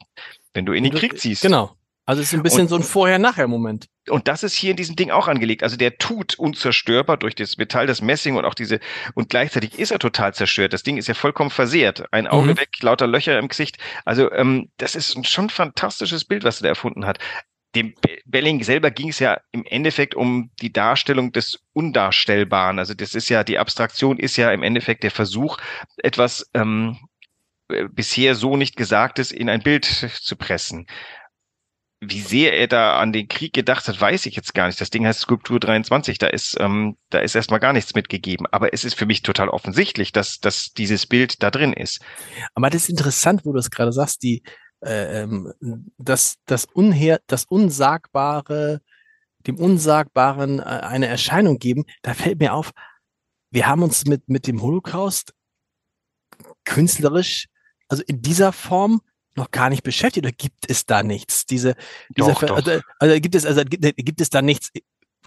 wenn 0.53 0.65
du 0.65 0.73
in 0.73 0.83
den 0.83 0.93
Krieg 0.93 1.19
ziehst. 1.19 1.41
Genau. 1.41 1.75
Also 2.05 2.21
es 2.21 2.29
ist 2.29 2.33
ein 2.33 2.43
bisschen 2.43 2.61
und, 2.61 2.67
so 2.67 2.75
ein 2.75 2.83
Vorher-Nachher-Moment. 2.83 3.87
Und 4.09 4.27
das 4.27 4.43
ist 4.43 4.55
hier 4.55 4.71
in 4.71 4.77
diesem 4.77 4.95
Ding 4.95 5.11
auch 5.11 5.27
angelegt. 5.27 5.61
Also 5.61 5.77
der 5.77 5.97
tut 5.97 6.37
unzerstörbar 6.39 7.17
durch 7.17 7.35
das 7.35 7.57
Metall, 7.57 7.85
das 7.85 8.01
Messing 8.01 8.35
und 8.35 8.45
auch 8.45 8.55
diese, 8.55 8.79
und 9.13 9.29
gleichzeitig 9.29 9.77
ist 9.77 9.91
er 9.91 9.99
total 9.99 10.33
zerstört. 10.33 10.73
Das 10.73 10.83
Ding 10.83 10.97
ist 10.97 11.07
ja 11.07 11.13
vollkommen 11.13 11.51
versehrt. 11.51 12.11
Ein 12.11 12.27
Auge 12.27 12.53
mhm. 12.53 12.57
weg, 12.57 12.69
lauter 12.81 13.05
Löcher 13.05 13.37
im 13.37 13.47
Gesicht. 13.47 13.77
Also 14.03 14.31
ähm, 14.31 14.69
das 14.77 14.95
ist 14.95 15.15
ein 15.15 15.23
schon 15.23 15.49
fantastisches 15.49 16.25
Bild, 16.25 16.43
was 16.43 16.59
er 16.59 16.63
da 16.63 16.69
erfunden 16.69 17.05
hat. 17.05 17.19
Dem 17.75 17.93
Belling 18.25 18.63
selber 18.63 18.91
ging 18.91 19.09
es 19.09 19.19
ja 19.19 19.39
im 19.51 19.65
Endeffekt 19.65 20.15
um 20.15 20.49
die 20.61 20.73
Darstellung 20.73 21.31
des 21.31 21.59
Undarstellbaren. 21.73 22.79
Also 22.79 22.95
das 22.95 23.13
ist 23.13 23.29
ja, 23.29 23.43
die 23.43 23.59
Abstraktion 23.59 24.17
ist 24.17 24.35
ja 24.35 24.51
im 24.51 24.63
Endeffekt 24.63 25.03
der 25.03 25.11
Versuch, 25.11 25.57
etwas 25.97 26.49
ähm, 26.53 26.97
bisher 27.91 28.35
so 28.35 28.57
nicht 28.57 28.75
Gesagtes 28.75 29.31
in 29.31 29.47
ein 29.47 29.61
Bild 29.61 29.85
zu 29.85 30.35
pressen 30.35 30.87
wie 32.03 32.21
sehr 32.21 32.57
er 32.57 32.67
da 32.67 32.99
an 32.99 33.13
den 33.13 33.27
Krieg 33.27 33.53
gedacht 33.53 33.87
hat, 33.87 34.01
weiß 34.01 34.25
ich 34.25 34.35
jetzt 34.35 34.55
gar 34.55 34.65
nicht. 34.65 34.81
Das 34.81 34.89
Ding 34.89 35.05
heißt 35.05 35.19
Skulptur 35.19 35.59
23, 35.59 36.17
da 36.17 36.27
ist, 36.27 36.57
ähm, 36.59 36.97
da 37.11 37.19
ist 37.19 37.35
erstmal 37.35 37.59
gar 37.59 37.73
nichts 37.73 37.93
mitgegeben. 37.93 38.47
Aber 38.49 38.73
es 38.73 38.83
ist 38.83 38.95
für 38.95 39.05
mich 39.05 39.21
total 39.21 39.49
offensichtlich, 39.49 40.11
dass, 40.11 40.39
dass 40.39 40.73
dieses 40.73 41.05
Bild 41.05 41.43
da 41.43 41.51
drin 41.51 41.73
ist. 41.73 42.01
Aber 42.55 42.71
das 42.71 42.83
ist 42.83 42.89
interessant, 42.89 43.45
wo 43.45 43.53
du 43.53 43.59
es 43.59 43.69
gerade 43.69 43.91
sagst, 43.91 44.23
die, 44.23 44.41
äh, 44.83 45.21
ähm, 45.21 45.53
das, 45.99 46.37
das, 46.47 46.65
Unher, 46.65 47.21
das 47.27 47.45
Unsagbare, 47.45 48.81
dem 49.45 49.57
Unsagbaren 49.57 50.57
äh, 50.57 50.63
eine 50.63 51.05
Erscheinung 51.05 51.59
geben. 51.59 51.85
Da 52.01 52.15
fällt 52.15 52.39
mir 52.39 52.55
auf, 52.55 52.71
wir 53.51 53.67
haben 53.67 53.83
uns 53.83 54.05
mit, 54.05 54.27
mit 54.27 54.47
dem 54.47 54.63
Holocaust 54.63 55.35
künstlerisch, 56.63 57.45
also 57.89 58.01
in 58.07 58.23
dieser 58.23 58.53
Form 58.53 59.01
noch 59.35 59.51
gar 59.51 59.69
nicht 59.69 59.83
beschäftigt 59.83 60.25
oder 60.25 60.33
gibt 60.35 60.69
es 60.69 60.85
da 60.85 61.03
nichts? 61.03 61.45
Diese, 61.45 61.75
diese 62.15 62.31
doch, 62.31 62.41
doch. 62.41 62.55
Also, 62.57 62.81
also, 62.99 63.19
gibt 63.19 63.35
es, 63.35 63.45
also 63.45 63.63
gibt, 63.63 63.95
gibt 63.97 64.21
es 64.21 64.29
da 64.29 64.41
nichts, 64.41 64.71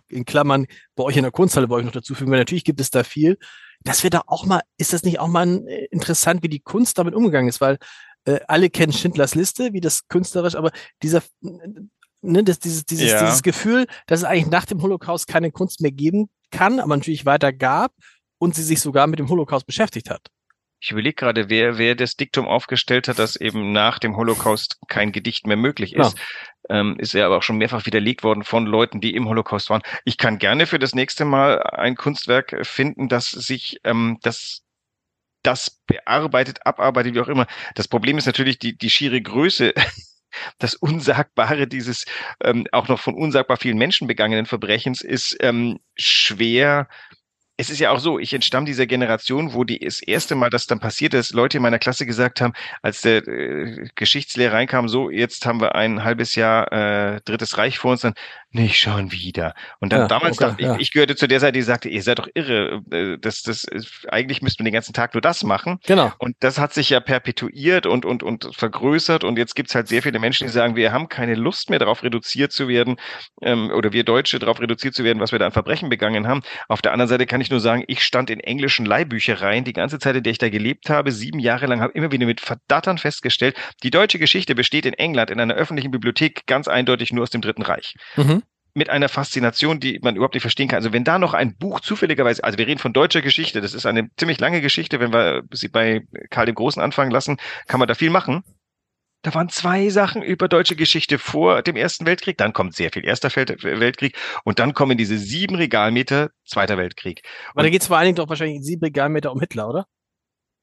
in 0.08 0.24
Klammern, 0.24 0.66
bei 0.94 1.04
euch 1.04 1.16
in 1.16 1.22
der 1.22 1.32
Kunsthalle, 1.32 1.68
bei 1.68 1.76
euch 1.76 1.84
noch 1.84 1.92
dazu 1.92 2.14
fügen, 2.14 2.30
weil 2.30 2.38
natürlich 2.38 2.64
gibt 2.64 2.80
es 2.80 2.90
da 2.90 3.04
viel. 3.04 3.38
Das 3.82 4.02
wird 4.02 4.14
da 4.14 4.22
auch 4.26 4.46
mal, 4.46 4.62
ist 4.78 4.92
das 4.92 5.02
nicht 5.02 5.18
auch 5.18 5.28
mal 5.28 5.66
äh, 5.66 5.86
interessant, 5.86 6.42
wie 6.42 6.48
die 6.48 6.60
Kunst 6.60 6.98
damit 6.98 7.14
umgegangen 7.14 7.48
ist, 7.48 7.60
weil 7.60 7.78
äh, 8.24 8.40
alle 8.48 8.70
kennen 8.70 8.92
Schindlers 8.92 9.34
Liste, 9.34 9.72
wie 9.72 9.80
das 9.80 10.08
künstlerisch, 10.08 10.54
aber 10.54 10.70
dieser, 11.02 11.22
ne, 11.40 12.44
das, 12.44 12.58
dieses, 12.58 12.84
dieses, 12.86 13.10
ja. 13.10 13.24
dieses 13.24 13.42
Gefühl, 13.42 13.86
dass 14.06 14.20
es 14.20 14.24
eigentlich 14.24 14.50
nach 14.50 14.66
dem 14.66 14.82
Holocaust 14.82 15.26
keine 15.26 15.50
Kunst 15.50 15.80
mehr 15.80 15.92
geben 15.92 16.28
kann, 16.50 16.80
aber 16.80 16.96
natürlich 16.96 17.26
weiter 17.26 17.52
gab 17.52 17.92
und 18.38 18.54
sie 18.54 18.62
sich 18.62 18.80
sogar 18.80 19.06
mit 19.06 19.18
dem 19.18 19.28
Holocaust 19.28 19.66
beschäftigt 19.66 20.10
hat. 20.10 20.28
Ich 20.84 20.90
überlege 20.90 21.14
gerade, 21.14 21.48
wer, 21.48 21.78
wer 21.78 21.94
das 21.94 22.14
Diktum 22.16 22.46
aufgestellt 22.46 23.08
hat, 23.08 23.18
dass 23.18 23.36
eben 23.36 23.72
nach 23.72 23.98
dem 23.98 24.16
Holocaust 24.16 24.76
kein 24.86 25.12
Gedicht 25.12 25.46
mehr 25.46 25.56
möglich 25.56 25.94
ist. 25.94 26.18
Ja. 26.68 26.80
Ähm, 26.80 26.96
ist 26.98 27.14
ja 27.14 27.24
aber 27.24 27.38
auch 27.38 27.42
schon 27.42 27.56
mehrfach 27.56 27.86
widerlegt 27.86 28.22
worden 28.22 28.44
von 28.44 28.66
Leuten, 28.66 29.00
die 29.00 29.14
im 29.14 29.26
Holocaust 29.26 29.70
waren. 29.70 29.80
Ich 30.04 30.18
kann 30.18 30.38
gerne 30.38 30.66
für 30.66 30.78
das 30.78 30.94
nächste 30.94 31.24
Mal 31.24 31.62
ein 31.62 31.96
Kunstwerk 31.96 32.66
finden, 32.66 33.08
das 33.08 33.30
sich, 33.30 33.80
ähm, 33.84 34.18
das 34.20 34.60
das 35.42 35.80
bearbeitet, 35.86 36.66
abarbeitet, 36.66 37.14
wie 37.14 37.20
auch 37.20 37.28
immer. 37.28 37.46
Das 37.74 37.88
Problem 37.88 38.18
ist 38.18 38.26
natürlich 38.26 38.58
die, 38.58 38.76
die 38.76 38.90
schiere 38.90 39.22
Größe 39.22 39.72
das 40.58 40.74
Unsagbare 40.74 41.66
dieses 41.66 42.04
ähm, 42.42 42.66
auch 42.72 42.88
noch 42.88 43.00
von 43.00 43.14
unsagbar 43.14 43.56
vielen 43.56 43.78
Menschen 43.78 44.06
begangenen 44.06 44.44
Verbrechens 44.44 45.00
ist 45.00 45.34
ähm, 45.40 45.80
schwer 45.96 46.88
es 47.56 47.70
ist 47.70 47.78
ja 47.78 47.90
auch 47.90 48.00
so, 48.00 48.18
ich 48.18 48.32
entstamme 48.34 48.66
dieser 48.66 48.86
Generation, 48.86 49.54
wo 49.54 49.62
die 49.62 49.78
das 49.78 50.02
erste 50.02 50.34
Mal, 50.34 50.50
dass 50.50 50.66
dann 50.66 50.80
passiert 50.80 51.14
ist, 51.14 51.34
Leute 51.34 51.58
in 51.58 51.62
meiner 51.62 51.78
Klasse 51.78 52.04
gesagt 52.04 52.40
haben, 52.40 52.52
als 52.82 53.02
der 53.02 53.26
äh, 53.28 53.88
Geschichtslehrer 53.94 54.54
reinkam, 54.54 54.88
so, 54.88 55.10
jetzt 55.10 55.46
haben 55.46 55.60
wir 55.60 55.74
ein 55.74 56.02
halbes 56.02 56.34
Jahr 56.34 56.72
äh, 56.72 57.20
Drittes 57.24 57.56
Reich 57.56 57.78
vor 57.78 57.92
uns, 57.92 58.00
dann 58.00 58.14
nicht 58.54 58.78
schon 58.78 59.10
wieder. 59.10 59.54
Und 59.80 59.92
dann 59.92 60.02
ja, 60.02 60.08
damals 60.08 60.38
okay, 60.38 60.50
dachte 60.50 60.62
ich, 60.62 60.68
ja. 60.68 60.76
ich 60.78 60.92
gehörte 60.92 61.16
zu 61.16 61.26
der 61.26 61.40
Seite, 61.40 61.52
die 61.52 61.62
sagte, 61.62 61.88
ihr 61.88 62.02
seid 62.02 62.18
doch 62.18 62.28
irre, 62.34 62.82
äh, 62.92 63.18
das, 63.18 63.42
das, 63.42 63.66
eigentlich 64.08 64.42
müssten 64.42 64.60
wir 64.60 64.70
den 64.70 64.74
ganzen 64.74 64.92
Tag 64.92 65.14
nur 65.14 65.20
das 65.20 65.42
machen. 65.42 65.78
Genau. 65.86 66.12
Und 66.18 66.36
das 66.40 66.58
hat 66.58 66.72
sich 66.72 66.90
ja 66.90 67.00
perpetuiert 67.00 67.86
und, 67.86 68.04
und, 68.04 68.22
und 68.22 68.48
vergrößert 68.54 69.24
und 69.24 69.38
jetzt 69.38 69.56
gibt's 69.56 69.74
halt 69.74 69.88
sehr 69.88 70.02
viele 70.02 70.20
Menschen, 70.20 70.46
die 70.46 70.52
sagen, 70.52 70.76
wir 70.76 70.92
haben 70.92 71.08
keine 71.08 71.34
Lust 71.34 71.68
mehr 71.68 71.80
darauf 71.80 72.02
reduziert 72.04 72.52
zu 72.52 72.68
werden, 72.68 72.96
ähm, 73.42 73.70
oder 73.70 73.92
wir 73.92 74.04
Deutsche 74.04 74.38
darauf 74.38 74.60
reduziert 74.60 74.94
zu 74.94 75.02
werden, 75.02 75.20
was 75.20 75.32
wir 75.32 75.40
da 75.40 75.46
an 75.46 75.52
Verbrechen 75.52 75.88
begangen 75.88 76.28
haben. 76.28 76.42
Auf 76.68 76.80
der 76.80 76.92
anderen 76.92 77.08
Seite 77.08 77.26
kann 77.26 77.40
ich 77.40 77.50
nur 77.50 77.60
sagen, 77.60 77.82
ich 77.88 78.02
stand 78.02 78.30
in 78.30 78.40
englischen 78.40 78.86
Leihbüchereien 78.86 79.64
die 79.64 79.72
ganze 79.72 79.98
Zeit, 79.98 80.14
in 80.14 80.22
der 80.22 80.30
ich 80.30 80.38
da 80.38 80.48
gelebt 80.48 80.90
habe, 80.90 81.10
sieben 81.10 81.40
Jahre 81.40 81.66
lang, 81.66 81.80
habe 81.80 81.92
immer 81.94 82.12
wieder 82.12 82.26
mit 82.26 82.40
Verdattern 82.40 82.98
festgestellt, 82.98 83.56
die 83.82 83.90
deutsche 83.90 84.20
Geschichte 84.20 84.54
besteht 84.54 84.86
in 84.86 84.94
England 84.94 85.30
in 85.30 85.40
einer 85.40 85.54
öffentlichen 85.54 85.90
Bibliothek 85.90 86.46
ganz 86.46 86.68
eindeutig 86.68 87.12
nur 87.12 87.24
aus 87.24 87.30
dem 87.30 87.40
Dritten 87.40 87.62
Reich. 87.62 87.96
Mhm 88.16 88.43
mit 88.74 88.90
einer 88.90 89.08
Faszination, 89.08 89.80
die 89.80 90.00
man 90.02 90.16
überhaupt 90.16 90.34
nicht 90.34 90.42
verstehen 90.42 90.68
kann. 90.68 90.78
Also 90.78 90.92
wenn 90.92 91.04
da 91.04 91.18
noch 91.18 91.32
ein 91.32 91.56
Buch 91.56 91.80
zufälligerweise, 91.80 92.42
also 92.42 92.58
wir 92.58 92.66
reden 92.66 92.80
von 92.80 92.92
deutscher 92.92 93.22
Geschichte, 93.22 93.60
das 93.60 93.72
ist 93.72 93.86
eine 93.86 94.10
ziemlich 94.16 94.40
lange 94.40 94.60
Geschichte, 94.60 95.00
wenn 95.00 95.12
wir 95.12 95.44
sie 95.52 95.68
bei 95.68 96.06
Karl 96.30 96.46
dem 96.46 96.56
Großen 96.56 96.82
anfangen 96.82 97.12
lassen, 97.12 97.38
kann 97.66 97.78
man 97.78 97.88
da 97.88 97.94
viel 97.94 98.10
machen. 98.10 98.42
Da 99.22 99.32
waren 99.32 99.48
zwei 99.48 99.88
Sachen 99.88 100.22
über 100.22 100.48
deutsche 100.48 100.76
Geschichte 100.76 101.18
vor 101.18 101.62
dem 101.62 101.76
Ersten 101.76 102.04
Weltkrieg, 102.04 102.36
dann 102.36 102.52
kommt 102.52 102.74
sehr 102.74 102.90
viel 102.92 103.06
Erster 103.06 103.30
Weltkrieg 103.34 104.18
und 104.44 104.58
dann 104.58 104.74
kommen 104.74 104.98
diese 104.98 105.16
sieben 105.16 105.54
Regalmeter 105.54 106.30
Zweiter 106.44 106.76
Weltkrieg. 106.76 107.22
Aber 107.50 107.60
und 107.60 107.64
da 107.64 107.70
geht 107.70 107.80
es 107.80 107.86
vor 107.86 107.96
allen 107.96 108.06
Dingen 108.06 108.16
doch 108.16 108.28
wahrscheinlich 108.28 108.62
sieben 108.62 108.84
Regalmeter 108.84 109.32
um 109.32 109.40
Hitler, 109.40 109.68
oder? 109.68 109.86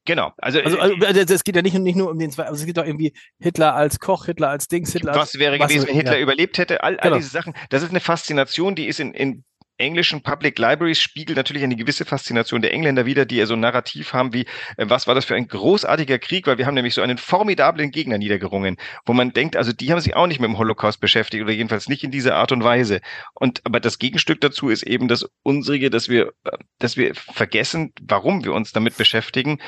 Genau. 0.04 0.32
Also, 0.38 0.60
also, 0.60 0.78
also, 0.78 1.06
also 1.06 1.34
es 1.34 1.44
geht 1.44 1.54
ja 1.54 1.62
nicht, 1.62 1.78
nicht 1.78 1.96
nur 1.96 2.10
um 2.10 2.18
den 2.18 2.30
zwei, 2.30 2.44
also 2.44 2.60
es 2.60 2.66
geht 2.66 2.76
doch 2.76 2.84
irgendwie 2.84 3.12
Hitler 3.38 3.74
als 3.74 4.00
Koch, 4.00 4.26
Hitler 4.26 4.48
als 4.48 4.66
Dings, 4.66 4.92
Hitler 4.92 5.12
als. 5.12 5.34
Was 5.34 5.38
wäre 5.38 5.58
gewesen, 5.58 5.86
wenn 5.86 5.94
Hitler 5.94 6.16
ja. 6.16 6.22
überlebt 6.22 6.58
hätte? 6.58 6.82
All, 6.82 6.96
all 6.96 7.02
genau. 7.02 7.16
diese 7.16 7.30
Sachen. 7.30 7.54
Das 7.70 7.82
ist 7.82 7.90
eine 7.90 8.00
Faszination, 8.00 8.74
die 8.74 8.86
ist 8.86 8.98
in, 8.98 9.14
in 9.14 9.44
englischen 9.78 10.22
Public 10.22 10.58
Libraries 10.58 11.00
spiegelt 11.00 11.36
natürlich 11.36 11.62
eine 11.62 11.76
gewisse 11.76 12.04
Faszination 12.04 12.62
der 12.62 12.72
Engländer 12.72 13.06
wieder, 13.06 13.24
die 13.24 13.36
ja 13.36 13.46
so 13.46 13.54
ein 13.54 13.60
Narrativ 13.60 14.12
haben 14.12 14.32
wie, 14.32 14.46
äh, 14.76 14.86
was 14.88 15.06
war 15.06 15.14
das 15.14 15.24
für 15.24 15.34
ein 15.34 15.48
großartiger 15.48 16.18
Krieg, 16.18 16.46
weil 16.46 16.58
wir 16.58 16.66
haben 16.66 16.74
nämlich 16.74 16.94
so 16.94 17.02
einen 17.02 17.18
formidablen 17.18 17.90
Gegner 17.90 18.18
niedergerungen, 18.18 18.76
wo 19.04 19.12
man 19.12 19.32
denkt, 19.32 19.56
also 19.56 19.72
die 19.72 19.90
haben 19.92 20.00
sich 20.00 20.14
auch 20.14 20.26
nicht 20.26 20.40
mit 20.40 20.48
dem 20.48 20.58
Holocaust 20.58 21.00
beschäftigt 21.00 21.42
oder 21.42 21.52
jedenfalls 21.52 21.88
nicht 21.88 22.04
in 22.04 22.10
dieser 22.10 22.36
Art 22.36 22.52
und 22.52 22.64
Weise. 22.64 23.00
Und 23.34 23.60
aber 23.64 23.80
das 23.80 23.98
Gegenstück 23.98 24.40
dazu 24.40 24.68
ist 24.68 24.82
eben 24.82 25.08
das 25.08 25.26
unsrige, 25.42 25.90
dass 25.90 26.08
wir, 26.08 26.32
äh, 26.44 26.58
dass 26.78 26.96
wir 26.96 27.14
vergessen, 27.14 27.92
warum 28.00 28.44
wir 28.44 28.52
uns 28.52 28.72
damit 28.72 28.96
beschäftigen 28.96 29.58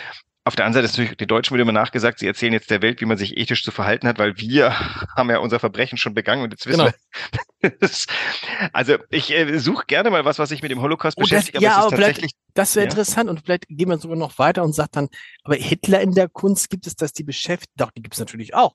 auf 0.46 0.56
der 0.56 0.66
anderen 0.66 0.84
Seite 0.84 0.92
ist 0.92 0.98
natürlich, 0.98 1.16
die 1.16 1.26
Deutschen 1.26 1.52
wurde 1.52 1.62
immer 1.62 1.72
nachgesagt, 1.72 2.18
sie 2.18 2.26
erzählen 2.26 2.52
jetzt 2.52 2.70
der 2.70 2.82
Welt, 2.82 3.00
wie 3.00 3.06
man 3.06 3.16
sich 3.16 3.36
ethisch 3.36 3.64
zu 3.64 3.70
verhalten 3.70 4.06
hat, 4.06 4.18
weil 4.18 4.36
wir 4.36 4.78
haben 5.16 5.30
ja 5.30 5.38
unser 5.38 5.58
Verbrechen 5.58 5.96
schon 5.96 6.12
begangen 6.12 6.42
und 6.42 6.52
jetzt 6.52 6.66
wissen 6.66 6.86
genau. 6.86 6.92
wir. 7.60 7.72
also 8.74 8.96
ich 9.08 9.32
äh, 9.32 9.58
suche 9.58 9.86
gerne 9.86 10.10
mal 10.10 10.26
was, 10.26 10.38
was 10.38 10.50
sich 10.50 10.60
mit 10.60 10.70
dem 10.70 10.82
Holocaust 10.82 11.16
oh, 11.16 11.22
beschäftigt. 11.22 11.56
Das, 11.56 11.62
ja, 11.62 11.76
aber, 11.76 11.96
aber 11.96 12.12
das 12.52 12.76
wäre 12.76 12.84
ja. 12.84 12.90
interessant 12.90 13.30
und 13.30 13.40
vielleicht 13.40 13.66
gehen 13.68 13.88
wir 13.88 13.96
sogar 13.96 14.18
noch 14.18 14.38
weiter 14.38 14.62
und 14.62 14.74
sagt 14.74 14.96
dann, 14.96 15.08
aber 15.44 15.54
Hitler 15.54 16.02
in 16.02 16.12
der 16.12 16.28
Kunst 16.28 16.68
gibt 16.68 16.86
es 16.86 16.94
das, 16.94 17.14
die 17.14 17.24
beschäftigt, 17.24 17.72
doch, 17.76 17.90
die 17.92 18.02
gibt 18.02 18.14
es 18.14 18.20
natürlich 18.20 18.54
auch 18.54 18.74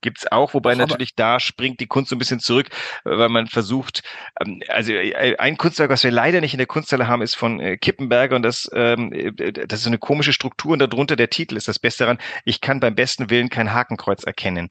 gibt's 0.00 0.30
auch, 0.30 0.54
wobei 0.54 0.72
Aber 0.72 0.82
natürlich 0.82 1.14
da 1.14 1.40
springt 1.40 1.80
die 1.80 1.86
Kunst 1.86 2.10
so 2.10 2.16
ein 2.16 2.18
bisschen 2.18 2.40
zurück, 2.40 2.68
weil 3.04 3.28
man 3.28 3.46
versucht, 3.46 4.02
ähm, 4.40 4.62
also 4.68 4.92
äh, 4.92 5.36
ein 5.38 5.56
Kunstwerk, 5.56 5.90
was 5.90 6.04
wir 6.04 6.10
leider 6.10 6.40
nicht 6.40 6.54
in 6.54 6.58
der 6.58 6.66
Kunsthalle 6.66 7.08
haben, 7.08 7.22
ist 7.22 7.36
von 7.36 7.60
äh, 7.60 7.76
Kippenberger 7.76 8.36
und 8.36 8.42
das, 8.42 8.70
ähm, 8.72 9.12
äh, 9.12 9.52
das 9.52 9.80
ist 9.80 9.86
eine 9.86 9.98
komische 9.98 10.32
Struktur 10.32 10.72
und 10.72 10.78
darunter 10.78 11.16
der 11.16 11.30
Titel 11.30 11.56
ist 11.56 11.68
das 11.68 11.78
Beste 11.78 12.04
daran. 12.04 12.18
Ich 12.44 12.60
kann 12.60 12.80
beim 12.80 12.94
besten 12.94 13.30
Willen 13.30 13.48
kein 13.48 13.72
Hakenkreuz 13.72 14.24
erkennen 14.24 14.68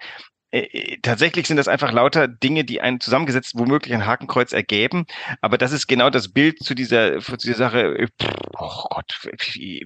äh, 0.51 0.59
äh, 0.59 0.97
tatsächlich 1.01 1.47
sind 1.47 1.57
das 1.57 1.67
einfach 1.67 1.91
lauter 1.91 2.27
Dinge, 2.27 2.63
die 2.63 2.79
einen 2.79 3.01
zusammengesetzt 3.01 3.53
womöglich 3.55 3.93
ein 3.93 4.05
Hakenkreuz 4.05 4.53
ergeben. 4.53 5.05
Aber 5.41 5.57
das 5.57 5.73
ist 5.73 5.87
genau 5.87 6.09
das 6.09 6.31
Bild 6.31 6.63
zu 6.63 6.73
dieser, 6.73 7.19
zu 7.19 7.35
dieser 7.35 7.55
Sache. 7.55 8.07
Oh 8.57 8.83
Gott, 8.89 9.27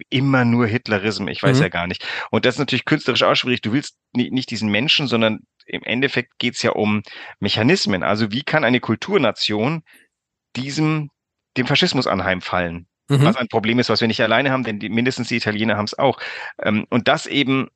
immer 0.10 0.46
nur 0.46 0.68
Hitlerismus. 0.68 1.32
Ich 1.32 1.42
weiß 1.42 1.58
mhm. 1.58 1.64
ja 1.64 1.70
gar 1.70 1.88
nicht. 1.88 2.06
Und 2.30 2.46
das 2.46 2.56
ist 2.56 2.60
natürlich 2.60 2.86
künstlerisch 2.86 3.24
auch 3.24 3.36
schwierig. 3.36 3.62
Du 3.62 3.74
willst 3.74 3.98
nicht 4.14 4.52
diesen 4.52 4.70
Menschen, 4.70 5.08
sondern 5.08 5.40
im 5.66 5.84
Endeffekt 5.84 6.38
geht 6.38 6.56
es 6.56 6.62
ja 6.62 6.72
um 6.72 7.02
Mechanismen. 7.40 8.04
Also 8.04 8.32
wie 8.32 8.44
kann 8.44 8.64
eine 8.64 8.80
Kulturnation 8.80 9.84
diesem, 10.56 11.10
dem 11.58 11.66
Faschismus 11.66 12.06
anheimfallen? 12.06 12.88
Mhm. 13.10 13.24
Was 13.24 13.36
ein 13.36 13.48
Problem 13.48 13.80
ist, 13.80 13.90
was 13.90 14.02
wir 14.02 14.08
nicht 14.08 14.22
alleine 14.22 14.52
haben, 14.52 14.64
denn 14.64 14.80
die, 14.80 14.90
mindestens 14.90 15.28
die 15.28 15.38
Italiener 15.38 15.78
haben 15.78 15.86
es 15.86 15.98
auch. 15.98 16.20
Ähm, 16.60 16.86
und 16.90 17.08
das 17.08 17.26
eben 17.26 17.70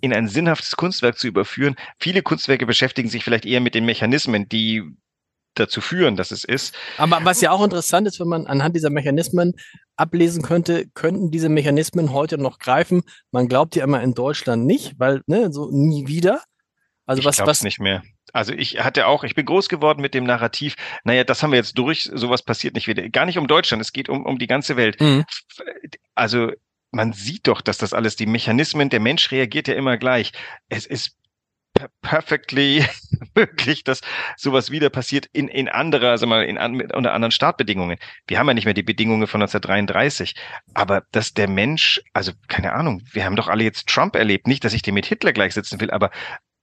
in 0.00 0.12
ein 0.12 0.28
sinnhaftes 0.28 0.76
Kunstwerk 0.76 1.18
zu 1.18 1.28
überführen. 1.28 1.76
Viele 1.98 2.22
Kunstwerke 2.22 2.66
beschäftigen 2.66 3.08
sich 3.08 3.24
vielleicht 3.24 3.46
eher 3.46 3.60
mit 3.60 3.74
den 3.74 3.84
Mechanismen, 3.84 4.48
die 4.48 4.82
dazu 5.54 5.80
führen, 5.80 6.16
dass 6.16 6.30
es 6.30 6.44
ist. 6.44 6.74
Aber 6.96 7.24
was 7.24 7.40
ja 7.40 7.50
auch 7.50 7.62
interessant 7.62 8.06
ist, 8.06 8.20
wenn 8.20 8.28
man 8.28 8.46
anhand 8.46 8.76
dieser 8.76 8.90
Mechanismen 8.90 9.54
ablesen 9.96 10.42
könnte, 10.42 10.86
könnten 10.94 11.30
diese 11.30 11.48
Mechanismen 11.48 12.12
heute 12.12 12.38
noch 12.38 12.58
greifen. 12.58 13.02
Man 13.30 13.48
glaubt 13.48 13.76
ja 13.76 13.84
immer 13.84 14.02
in 14.02 14.14
Deutschland 14.14 14.64
nicht, 14.64 14.94
weil 14.98 15.22
ne, 15.26 15.52
so 15.52 15.70
nie 15.70 16.06
wieder. 16.06 16.42
Also 17.06 17.20
ich 17.20 17.26
was 17.26 17.40
was 17.40 17.64
nicht 17.64 17.80
mehr. 17.80 18.02
Also 18.32 18.52
ich 18.52 18.78
hatte 18.84 19.06
auch, 19.06 19.24
ich 19.24 19.34
bin 19.34 19.44
groß 19.44 19.68
geworden 19.68 20.00
mit 20.00 20.14
dem 20.14 20.22
Narrativ, 20.22 20.76
naja, 21.02 21.24
das 21.24 21.42
haben 21.42 21.50
wir 21.50 21.58
jetzt 21.58 21.76
durch, 21.76 22.08
sowas 22.14 22.42
passiert 22.42 22.74
nicht 22.74 22.86
wieder. 22.86 23.08
Gar 23.08 23.26
nicht 23.26 23.38
um 23.38 23.48
Deutschland, 23.48 23.80
es 23.82 23.92
geht 23.92 24.08
um, 24.08 24.24
um 24.24 24.38
die 24.38 24.46
ganze 24.46 24.76
Welt. 24.76 25.00
Mhm. 25.00 25.24
Also 26.14 26.52
man 26.90 27.12
sieht 27.12 27.46
doch, 27.46 27.60
dass 27.60 27.78
das 27.78 27.92
alles, 27.92 28.16
die 28.16 28.26
Mechanismen, 28.26 28.90
der 28.90 29.00
Mensch 29.00 29.30
reagiert 29.30 29.68
ja 29.68 29.74
immer 29.74 29.96
gleich. 29.96 30.32
Es 30.68 30.86
ist 30.86 31.16
perfectly 32.02 32.84
möglich, 33.34 33.84
dass 33.84 34.00
sowas 34.36 34.70
wieder 34.70 34.90
passiert 34.90 35.26
in, 35.32 35.48
in 35.48 35.68
anderer, 35.68 36.18
sag 36.18 36.28
mal, 36.28 36.44
in, 36.44 36.58
unter 36.58 37.12
anderen 37.12 37.30
Startbedingungen. 37.30 37.98
Wir 38.26 38.38
haben 38.38 38.48
ja 38.48 38.54
nicht 38.54 38.64
mehr 38.64 38.74
die 38.74 38.82
Bedingungen 38.82 39.26
von 39.26 39.40
1933. 39.40 40.34
Aber 40.74 41.04
dass 41.12 41.32
der 41.32 41.48
Mensch, 41.48 42.00
also 42.12 42.32
keine 42.48 42.72
Ahnung, 42.72 43.02
wir 43.12 43.24
haben 43.24 43.36
doch 43.36 43.48
alle 43.48 43.64
jetzt 43.64 43.88
Trump 43.88 44.16
erlebt. 44.16 44.46
Nicht, 44.46 44.64
dass 44.64 44.74
ich 44.74 44.82
den 44.82 44.94
mit 44.94 45.06
Hitler 45.06 45.32
gleichsetzen 45.32 45.80
will, 45.80 45.90
aber 45.90 46.10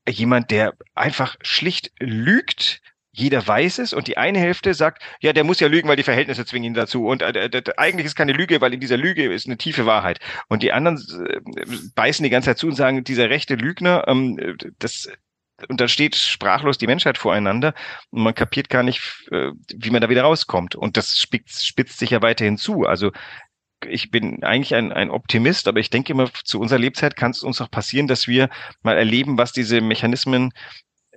jemand, 0.08 0.52
der 0.52 0.74
einfach 0.96 1.36
schlicht 1.42 1.92
lügt, 2.00 2.82
jeder 3.18 3.46
weiß 3.46 3.80
es 3.80 3.94
und 3.94 4.08
die 4.08 4.18
eine 4.18 4.40
Hälfte 4.40 4.74
sagt, 4.74 5.02
ja, 5.20 5.34
der 5.34 5.44
muss 5.44 5.60
ja 5.60 5.68
lügen, 5.68 5.90
weil 5.90 5.96
die 5.96 6.04
Verhältnisse 6.04 6.46
zwingen 6.46 6.72
ihn 6.72 6.74
dazu. 6.76 7.08
Und 7.08 7.24
äh, 7.24 7.64
eigentlich 7.78 8.06
ist 8.06 8.16
keine 8.16 8.34
Lüge, 8.34 8.62
weil 8.62 8.74
in 8.74 8.80
dieser 8.80 8.98
Lüge 8.98 9.34
ist 9.34 9.48
eine 9.48 9.58
tiefe 9.58 9.86
Wahrheit. 9.86 10.20
Und 10.50 10.62
die 10.62 10.72
anderen 10.72 10.98
äh, 11.26 11.42
beißen 11.96 12.24
die 12.24 12.30
ganze 12.30 12.50
Zeit 12.50 12.60
zu 12.60 12.68
und 12.68 12.76
sagen, 12.76 13.04
dieser 13.04 13.30
rechte 13.30 13.56
Lügner, 13.56 14.04
ähm, 14.08 14.58
das 14.80 15.10
und 15.70 15.82
dann 15.82 15.90
steht 15.90 16.16
sprachlos 16.16 16.78
die 16.78 16.86
Menschheit 16.86 17.18
voreinander 17.18 17.74
und 18.12 18.22
man 18.22 18.36
kapiert 18.36 18.70
gar 18.70 18.84
nicht, 18.84 19.28
äh, 19.32 19.50
wie 19.74 19.90
man 19.90 20.02
da 20.02 20.10
wieder 20.10 20.22
rauskommt. 20.22 20.76
Und 20.76 20.98
das 20.98 21.18
spitzt, 21.18 21.66
spitzt 21.66 21.98
sich 21.98 22.12
ja 22.12 22.22
weiterhin 22.22 22.58
zu. 22.58 22.86
Also 22.86 23.12
ich 23.88 24.12
bin 24.12 24.44
eigentlich 24.44 24.76
ein, 24.76 24.92
ein 24.92 25.10
Optimist, 25.10 25.68
aber 25.68 25.80
ich 25.80 25.90
denke 25.90 26.14
immer, 26.14 26.32
zu 26.44 26.60
unserer 26.60 26.80
Lebzeit 26.80 27.16
kann 27.16 27.32
es 27.32 27.42
uns 27.42 27.60
auch 27.62 27.72
passieren, 27.72 28.08
dass 28.08 28.28
wir 28.28 28.50
mal 28.84 28.98
erleben, 28.98 29.40
was 29.40 29.52
diese 29.52 29.82
Mechanismen 29.82 30.52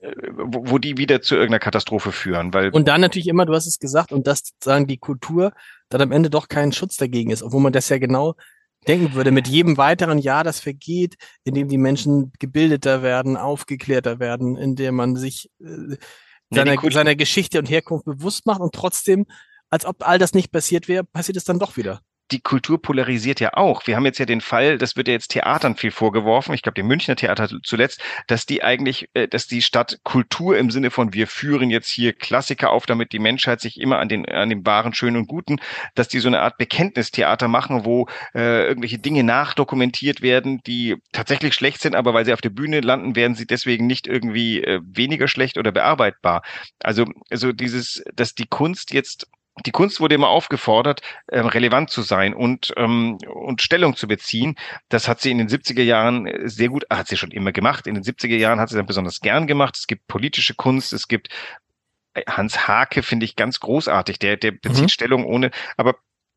wo, 0.03 0.79
die 0.79 0.97
wieder 0.97 1.21
zu 1.21 1.35
irgendeiner 1.35 1.59
Katastrophe 1.59 2.13
führen. 2.13 2.55
Weil 2.55 2.71
und 2.71 2.89
dann 2.89 3.01
natürlich 3.01 3.29
immer, 3.29 3.45
du 3.45 3.55
hast 3.55 3.67
es 3.67 3.79
gesagt, 3.79 4.13
und 4.13 4.27
dass 4.27 4.43
sagen 4.63 4.87
die 4.87 4.99
Kultur 4.99 5.53
dann 5.89 6.01
am 6.01 6.13
Ende 6.13 6.31
doch 6.31 6.49
kein 6.49 6.73
Schutz 6.73 6.97
dagegen 6.97 7.31
ist, 7.31 7.43
obwohl 7.43 7.61
man 7.61 7.73
das 7.73 7.89
ja 7.89 7.99
genau 7.99 8.35
denken 8.87 9.15
würde, 9.15 9.31
mit 9.31 9.47
jedem 9.47 9.77
weiteren 9.77 10.19
Jahr, 10.19 10.43
das 10.43 10.61
vergeht, 10.61 11.17
in 11.45 11.55
dem 11.55 11.69
die 11.69 11.77
Menschen 11.77 12.33
gebildeter 12.39 13.03
werden, 13.03 13.37
aufgeklärter 13.37 14.21
werden, 14.21 14.57
in 14.57 14.75
dem 14.75 14.95
man 14.95 15.17
sich 15.17 15.51
äh, 15.61 15.97
seiner, 16.51 16.83
ja, 16.83 16.91
seiner 16.91 17.15
Geschichte 17.15 17.59
und 17.59 17.69
Herkunft 17.69 18.07
bewusst 18.07 18.47
macht 18.47 18.61
und 18.61 18.75
trotzdem, 18.75 19.27
als 19.69 19.85
ob 19.85 20.09
all 20.09 20.19
das 20.19 20.33
nicht 20.33 20.51
passiert 20.51 20.89
wäre, 20.89 21.05
passiert 21.05 21.37
es 21.37 21.45
dann 21.45 21.59
doch 21.59 21.77
wieder 21.77 22.01
die 22.31 22.41
Kultur 22.41 22.81
polarisiert 22.81 23.41
ja 23.41 23.55
auch. 23.55 23.87
Wir 23.87 23.97
haben 23.97 24.05
jetzt 24.05 24.19
ja 24.19 24.27
den 24.27 24.41
Fall, 24.41 24.79
das 24.79 24.97
wird 24.97 25.09
ja 25.09 25.15
jetzt 25.15 25.29
Theatern 25.29 25.77
viel 25.77 25.91
vorgeworfen, 25.91 26.55
ich 26.55 26.63
glaube 26.63 26.75
dem 26.75 26.87
Münchner 26.87 27.17
Theater 27.17 27.49
zuletzt, 27.63 28.03
dass 28.27 28.47
die 28.47 28.63
eigentlich, 28.63 29.09
äh, 29.15 29.29
dass 29.29 29.47
die 29.47 29.63
Stadt 29.63 29.99
Kultur 30.05 30.57
im 30.57 30.71
Sinne 30.71 30.91
von 30.91 31.13
wir 31.13 31.27
führen 31.27 31.71
jetzt 31.71 31.89
hier 31.89 32.13
Klassiker 32.13 32.71
auf, 32.71 32.87
damit 32.87 33.13
die 33.13 33.19
Menschheit 33.19 33.61
sich 33.61 33.81
immer 33.81 33.99
an 33.99 34.09
den 34.09 34.29
an 34.29 34.51
dem 34.51 34.65
wahren, 34.65 34.95
schönen 34.95 35.17
und 35.17 35.27
guten, 35.27 35.61
dass 35.95 36.09
die 36.09 36.21
so 36.21 36.29
eine 36.29 36.41
Art 36.41 36.59
Bekenntnistheater 36.59 37.49
machen, 37.49 37.85
wo 37.85 38.07
äh, 38.35 38.67
irgendwelche 38.67 38.99
Dinge 38.99 39.25
nachdokumentiert 39.25 40.23
werden, 40.23 40.61
die 40.67 40.97
tatsächlich 41.13 41.55
schlecht 41.55 41.81
sind, 41.81 41.95
aber 41.95 42.15
weil 42.15 42.25
sie 42.25 42.33
auf 42.33 42.41
der 42.41 42.51
Bühne 42.51 42.81
landen, 42.81 43.17
werden 43.17 43.35
sie 43.35 43.47
deswegen 43.47 43.87
nicht 43.87 44.07
irgendwie 44.07 44.63
äh, 44.63 44.81
weniger 44.85 45.29
schlecht 45.29 45.59
oder 45.59 45.73
bearbeitbar. 45.73 46.43
Also 46.81 47.07
also 47.31 47.53
dieses, 47.53 48.03
dass 48.15 48.35
die 48.35 48.47
Kunst 48.47 48.93
jetzt 48.93 49.27
die 49.67 49.73
Kunst 49.73 50.01
wurde 50.01 50.15
immer 50.15 50.29
aufgefordert, 50.29 51.03
ähm, 51.31 51.47
relevant 51.47 51.91
zu 51.91 52.03
sein 52.03 52.35
und, 52.35 52.73
ähm, 52.77 53.19
und 53.29 53.63
Stellung 53.63 53.97
zu 53.97 54.07
beziehen. 54.09 54.57
Das 54.89 55.09
hat 55.09 55.21
sie 55.21 55.31
in 55.31 55.39
den 55.39 55.49
70er 55.49 55.83
Jahren 55.83 56.27
äh, 56.27 56.49
sehr 56.49 56.69
gut, 56.69 56.85
hat 56.91 57.09
sie 57.09 57.17
schon 57.17 57.31
immer 57.31 57.53
gemacht. 57.53 57.87
In 57.87 57.95
den 57.95 58.05
70er 58.05 58.37
Jahren 58.37 58.61
hat 58.61 58.69
sie 58.69 58.77
dann 58.77 58.87
besonders 58.87 59.21
gern 59.21 59.47
gemacht. 59.47 59.77
Es 59.77 59.87
gibt 59.87 60.07
politische 60.07 60.55
Kunst, 60.55 60.93
es 60.93 61.09
gibt 61.09 61.29
äh, 62.15 62.23
Hans 62.29 62.69
Hake, 62.69 63.03
finde 63.03 63.25
ich 63.25 63.37
ganz 63.37 63.61
großartig. 63.61 64.19
Der, 64.19 64.37
der 64.37 64.53
bezieht 64.53 64.85
mhm. 64.85 64.89
Stellung 64.89 65.25
ohne, 65.25 65.51
aber 65.77 65.97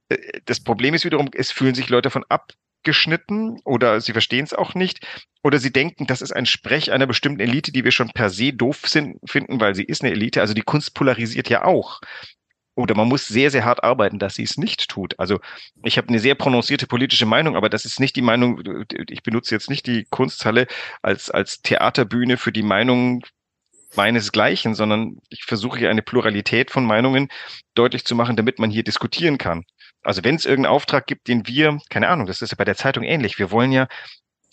äh, 0.09 0.17
das 0.45 0.61
Problem 0.61 0.93
ist 0.93 1.05
wiederum, 1.05 1.29
es 1.33 1.51
fühlen 1.51 1.75
sich 1.75 1.89
Leute 1.89 2.09
von 2.09 2.25
abgeschnitten 2.27 3.59
oder 3.63 4.01
sie 4.01 4.11
verstehen 4.11 4.43
es 4.43 4.53
auch 4.53 4.73
nicht 4.73 5.05
oder 5.43 5.59
sie 5.59 5.71
denken, 5.71 6.07
das 6.07 6.21
ist 6.21 6.33
ein 6.33 6.45
Sprech 6.45 6.91
einer 6.91 7.07
bestimmten 7.07 7.41
Elite, 7.41 7.71
die 7.71 7.83
wir 7.83 7.91
schon 7.91 8.09
per 8.09 8.29
se 8.29 8.53
doof 8.53 8.81
sind, 8.85 9.17
finden, 9.29 9.61
weil 9.61 9.75
sie 9.75 9.83
ist 9.83 10.03
eine 10.03 10.11
Elite. 10.11 10.41
Also 10.41 10.53
die 10.53 10.61
Kunst 10.61 10.93
polarisiert 10.93 11.49
ja 11.49 11.63
auch 11.63 12.01
oder 12.75 12.95
man 12.95 13.07
muss 13.07 13.27
sehr, 13.27 13.51
sehr 13.51 13.65
hart 13.65 13.83
arbeiten, 13.83 14.19
dass 14.19 14.35
sie 14.35 14.43
es 14.43 14.57
nicht 14.57 14.89
tut. 14.89 15.19
Also 15.19 15.39
ich 15.83 15.97
habe 15.97 16.09
eine 16.09 16.19
sehr 16.19 16.35
prononcierte 16.35 16.87
politische 16.87 17.25
Meinung, 17.25 17.55
aber 17.55 17.69
das 17.69 17.85
ist 17.85 17.99
nicht 17.99 18.15
die 18.15 18.21
Meinung, 18.21 18.61
ich 19.09 19.23
benutze 19.23 19.53
jetzt 19.53 19.69
nicht 19.69 19.85
die 19.85 20.05
Kunsthalle 20.09 20.67
als, 21.01 21.29
als 21.29 21.61
Theaterbühne 21.61 22.37
für 22.37 22.51
die 22.51 22.63
Meinung 22.63 23.23
meinesgleichen, 23.95 24.73
sondern 24.73 25.19
ich 25.29 25.43
versuche 25.43 25.77
hier 25.77 25.89
eine 25.89 26.01
Pluralität 26.01 26.71
von 26.71 26.85
Meinungen 26.85 27.29
deutlich 27.75 28.05
zu 28.05 28.15
machen, 28.15 28.35
damit 28.35 28.57
man 28.57 28.71
hier 28.71 28.83
diskutieren 28.83 29.37
kann. 29.37 29.65
Also 30.01 30.23
wenn 30.23 30.35
es 30.35 30.45
irgendeinen 30.45 30.73
Auftrag 30.73 31.05
gibt, 31.07 31.27
den 31.27 31.47
wir, 31.47 31.77
keine 31.89 32.09
Ahnung, 32.09 32.25
das 32.25 32.41
ist 32.41 32.51
ja 32.51 32.55
bei 32.57 32.65
der 32.65 32.75
Zeitung 32.75 33.03
ähnlich, 33.03 33.39
wir 33.39 33.51
wollen 33.51 33.71
ja 33.71 33.87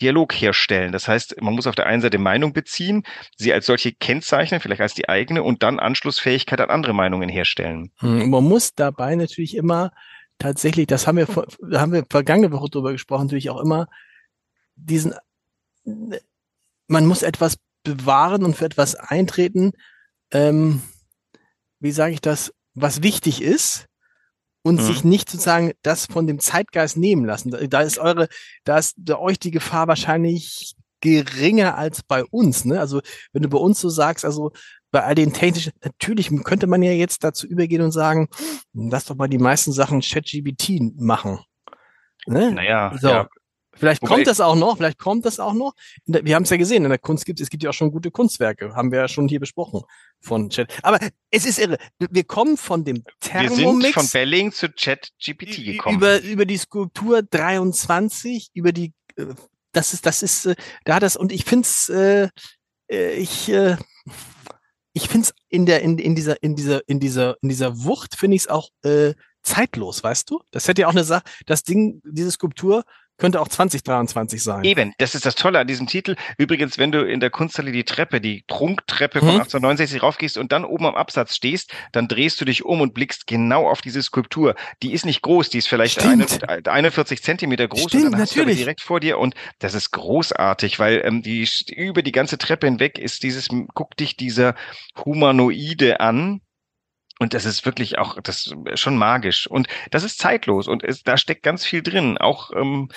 Dialog 0.00 0.32
herstellen. 0.32 0.92
Das 0.92 1.08
heißt, 1.08 1.40
man 1.40 1.54
muss 1.54 1.66
auf 1.66 1.74
der 1.74 1.86
einen 1.86 2.02
Seite 2.02 2.18
Meinung 2.18 2.52
beziehen, 2.52 3.04
sie 3.36 3.52
als 3.52 3.66
solche 3.66 3.92
kennzeichnen, 3.92 4.60
vielleicht 4.60 4.80
als 4.80 4.94
die 4.94 5.08
eigene 5.08 5.42
und 5.42 5.62
dann 5.62 5.78
Anschlussfähigkeit 5.78 6.60
an 6.60 6.70
andere 6.70 6.94
Meinungen 6.94 7.28
herstellen. 7.28 7.92
Hm, 7.98 8.30
man 8.30 8.44
muss 8.44 8.74
dabei 8.74 9.14
natürlich 9.14 9.56
immer 9.56 9.92
tatsächlich, 10.38 10.86
das 10.86 11.06
haben 11.06 11.18
wir, 11.18 11.26
haben 11.78 11.92
wir 11.92 12.04
vergangene 12.08 12.52
Woche 12.52 12.70
drüber 12.70 12.92
gesprochen, 12.92 13.26
natürlich 13.26 13.50
auch 13.50 13.60
immer 13.60 13.86
diesen, 14.74 15.14
man 15.84 17.06
muss 17.06 17.22
etwas 17.22 17.58
bewahren 17.84 18.44
und 18.44 18.56
für 18.56 18.64
etwas 18.64 18.94
eintreten, 18.94 19.72
ähm, 20.32 20.82
wie 21.78 21.92
sage 21.92 22.12
ich 22.12 22.20
das, 22.20 22.52
was 22.74 23.02
wichtig 23.02 23.42
ist, 23.42 23.86
und 24.62 24.80
mhm. 24.80 24.84
sich 24.84 25.04
nicht 25.04 25.30
sozusagen 25.30 25.72
das 25.82 26.06
von 26.06 26.26
dem 26.26 26.38
Zeitgeist 26.38 26.96
nehmen 26.96 27.24
lassen. 27.24 27.50
Da 27.70 27.80
ist 27.80 27.98
eure, 27.98 28.28
da 28.64 28.78
ist 28.78 28.94
da 28.98 29.18
euch 29.18 29.38
die 29.38 29.50
Gefahr 29.50 29.88
wahrscheinlich 29.88 30.74
geringer 31.00 31.76
als 31.76 32.02
bei 32.02 32.24
uns. 32.24 32.64
Ne? 32.64 32.78
Also 32.78 33.00
wenn 33.32 33.42
du 33.42 33.48
bei 33.48 33.58
uns 33.58 33.80
so 33.80 33.88
sagst, 33.88 34.24
also 34.24 34.52
bei 34.90 35.02
all 35.02 35.14
den 35.14 35.32
technischen, 35.32 35.72
natürlich 35.82 36.30
könnte 36.44 36.66
man 36.66 36.82
ja 36.82 36.92
jetzt 36.92 37.24
dazu 37.24 37.46
übergehen 37.46 37.82
und 37.82 37.92
sagen, 37.92 38.28
lass 38.74 39.06
doch 39.06 39.16
mal 39.16 39.28
die 39.28 39.38
meisten 39.38 39.72
Sachen 39.72 40.00
ChatGBT 40.00 41.00
machen. 41.00 41.38
Ne? 42.26 42.52
Naja, 42.52 42.92
so. 43.00 43.08
ja, 43.08 43.28
Vielleicht 43.72 44.02
Wobei 44.02 44.14
kommt 44.14 44.26
das 44.26 44.40
auch 44.40 44.56
noch, 44.56 44.76
vielleicht 44.76 44.98
kommt 44.98 45.24
das 45.24 45.38
auch 45.38 45.52
noch. 45.52 45.74
Wir 46.06 46.34
haben 46.34 46.42
es 46.42 46.50
ja 46.50 46.56
gesehen, 46.56 46.84
in 46.84 46.90
der 46.90 46.98
Kunst 46.98 47.24
gibt 47.24 47.40
es, 47.40 47.44
es 47.44 47.50
gibt 47.50 47.62
ja 47.62 47.70
auch 47.70 47.74
schon 47.74 47.92
gute 47.92 48.10
Kunstwerke, 48.10 48.74
haben 48.74 48.90
wir 48.90 48.98
ja 49.00 49.08
schon 49.08 49.28
hier 49.28 49.40
besprochen 49.40 49.82
von 50.20 50.50
Chat. 50.50 50.72
Aber 50.82 50.98
es 51.30 51.46
ist 51.46 51.58
irre. 51.58 51.78
Wir 51.98 52.24
kommen 52.24 52.56
von 52.56 52.84
dem 52.84 53.04
Thermomix. 53.20 53.58
Wir 53.58 53.82
sind 53.82 53.94
von 53.94 54.08
Belling 54.08 54.52
zu 54.52 54.74
Chat 54.74 55.10
GPT 55.18 55.64
gekommen. 55.64 55.96
Über, 55.96 56.20
über 56.20 56.46
die 56.46 56.56
Skulptur 56.56 57.22
23, 57.22 58.50
über 58.54 58.72
die, 58.72 58.92
äh, 59.16 59.26
das 59.72 59.94
ist, 59.94 60.04
das 60.04 60.22
ist, 60.22 60.46
äh, 60.46 60.56
da 60.84 60.98
das, 60.98 61.16
und 61.16 61.30
ich 61.30 61.44
find's, 61.44 61.88
äh, 61.88 62.28
äh, 62.90 63.12
ich, 63.14 63.48
äh, 63.50 63.76
ich 64.92 65.08
find's 65.08 65.32
in 65.48 65.64
der, 65.64 65.82
in, 65.82 65.98
in 65.98 66.16
dieser, 66.16 66.42
in 66.42 66.56
dieser, 66.56 66.86
in 66.88 66.98
dieser, 66.98 67.36
in 67.40 67.48
dieser 67.48 67.84
Wucht 67.84 68.16
finde 68.16 68.36
ich 68.36 68.42
es 68.42 68.48
auch, 68.48 68.70
äh, 68.82 69.14
zeitlos, 69.42 70.02
weißt 70.02 70.28
du? 70.30 70.42
Das 70.50 70.68
hätte 70.68 70.82
ja 70.82 70.88
auch 70.88 70.92
eine 70.92 71.04
Sache, 71.04 71.22
das 71.46 71.62
Ding, 71.62 72.02
diese 72.04 72.30
Skulptur 72.30 72.84
Könnte 73.20 73.40
auch 73.40 73.48
2023 73.48 74.42
sein. 74.42 74.64
Eben, 74.64 74.92
das 74.98 75.14
ist 75.14 75.24
das 75.26 75.34
Tolle 75.34 75.58
an 75.60 75.66
diesem 75.66 75.86
Titel. 75.86 76.16
Übrigens, 76.38 76.78
wenn 76.78 76.90
du 76.90 77.04
in 77.06 77.20
der 77.20 77.30
Kunsthalle 77.30 77.70
die 77.72 77.84
Treppe, 77.84 78.20
die 78.20 78.42
Trunktreppe 78.48 79.20
von 79.20 79.28
Mhm. 79.28 79.34
1869 79.40 80.02
raufgehst 80.02 80.38
und 80.38 80.52
dann 80.52 80.64
oben 80.64 80.86
am 80.86 80.94
Absatz 80.94 81.36
stehst, 81.36 81.72
dann 81.92 82.08
drehst 82.08 82.40
du 82.40 82.44
dich 82.44 82.64
um 82.64 82.80
und 82.80 82.94
blickst 82.94 83.26
genau 83.26 83.68
auf 83.68 83.80
diese 83.82 84.02
Skulptur. 84.02 84.54
Die 84.82 84.92
ist 84.92 85.04
nicht 85.06 85.22
groß, 85.22 85.50
die 85.50 85.58
ist 85.58 85.68
vielleicht 85.68 86.02
eine, 86.02 86.24
Stimmt. 86.26 86.68
41 86.68 87.22
Zentimeter 87.22 87.68
groß 87.68 87.82
Stimmt, 87.82 88.04
und 88.06 88.12
dann 88.12 88.20
hast 88.22 88.34
du 88.34 88.40
natürlich. 88.40 88.58
direkt 88.58 88.80
vor 88.80 89.00
dir 89.00 89.18
und 89.18 89.34
das 89.58 89.74
ist 89.74 89.90
großartig, 89.92 90.78
weil 90.78 91.02
ähm, 91.04 91.22
die 91.22 91.48
über 91.76 92.02
die 92.02 92.12
ganze 92.12 92.38
Treppe 92.38 92.66
hinweg 92.66 92.98
ist 92.98 93.22
dieses, 93.22 93.48
guck 93.74 93.96
dich 93.96 94.16
dieser 94.16 94.54
Humanoide 95.04 96.00
an. 96.00 96.40
Und 97.20 97.34
das 97.34 97.44
ist 97.44 97.66
wirklich 97.66 97.98
auch, 97.98 98.18
das 98.22 98.46
ist 98.46 98.80
schon 98.80 98.96
magisch. 98.96 99.46
Und 99.46 99.68
das 99.90 100.04
ist 100.04 100.18
zeitlos 100.18 100.66
und 100.66 100.82
es, 100.82 101.02
da 101.02 101.18
steckt 101.18 101.42
ganz 101.42 101.66
viel 101.66 101.82
drin. 101.82 102.16
Auch, 102.16 102.50
ähm, 102.56 102.88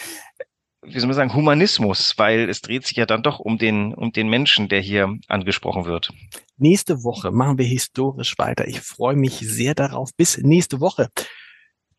wie 0.81 0.97
soll 0.97 1.07
man 1.07 1.15
sagen, 1.15 1.33
Humanismus, 1.33 2.13
weil 2.15 2.49
es 2.49 2.61
dreht 2.61 2.87
sich 2.87 2.95
ja 2.95 3.05
dann 3.05 3.21
doch 3.21 3.39
um 3.39 3.57
den, 3.57 3.93
um 3.93 4.13
den 4.13 4.29
Menschen, 4.29 4.69
der 4.69 4.79
hier 4.79 5.09
angesprochen 5.27 5.83
wird. 5.83 6.11
Nächste 6.55 7.03
Woche 7.03 7.31
machen 7.31 7.57
wir 7.57 7.65
historisch 7.65 8.37
weiter. 8.37 8.65
Ich 8.65 8.79
freue 8.79 9.17
mich 9.17 9.39
sehr 9.39 9.75
darauf. 9.75 10.11
Bis 10.15 10.37
nächste 10.37 10.79
Woche. 10.79 11.09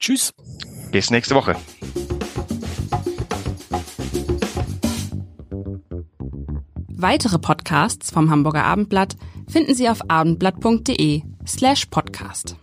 Tschüss. 0.00 0.32
Bis 0.90 1.10
nächste 1.10 1.34
Woche. 1.34 1.56
Weitere 6.88 7.38
Podcasts 7.38 8.10
vom 8.10 8.30
Hamburger 8.30 8.64
Abendblatt 8.64 9.14
finden 9.46 9.74
Sie 9.74 9.90
auf 9.90 10.08
abendblatt.de 10.08 11.33
slash 11.44 11.88
podcast. 11.88 12.56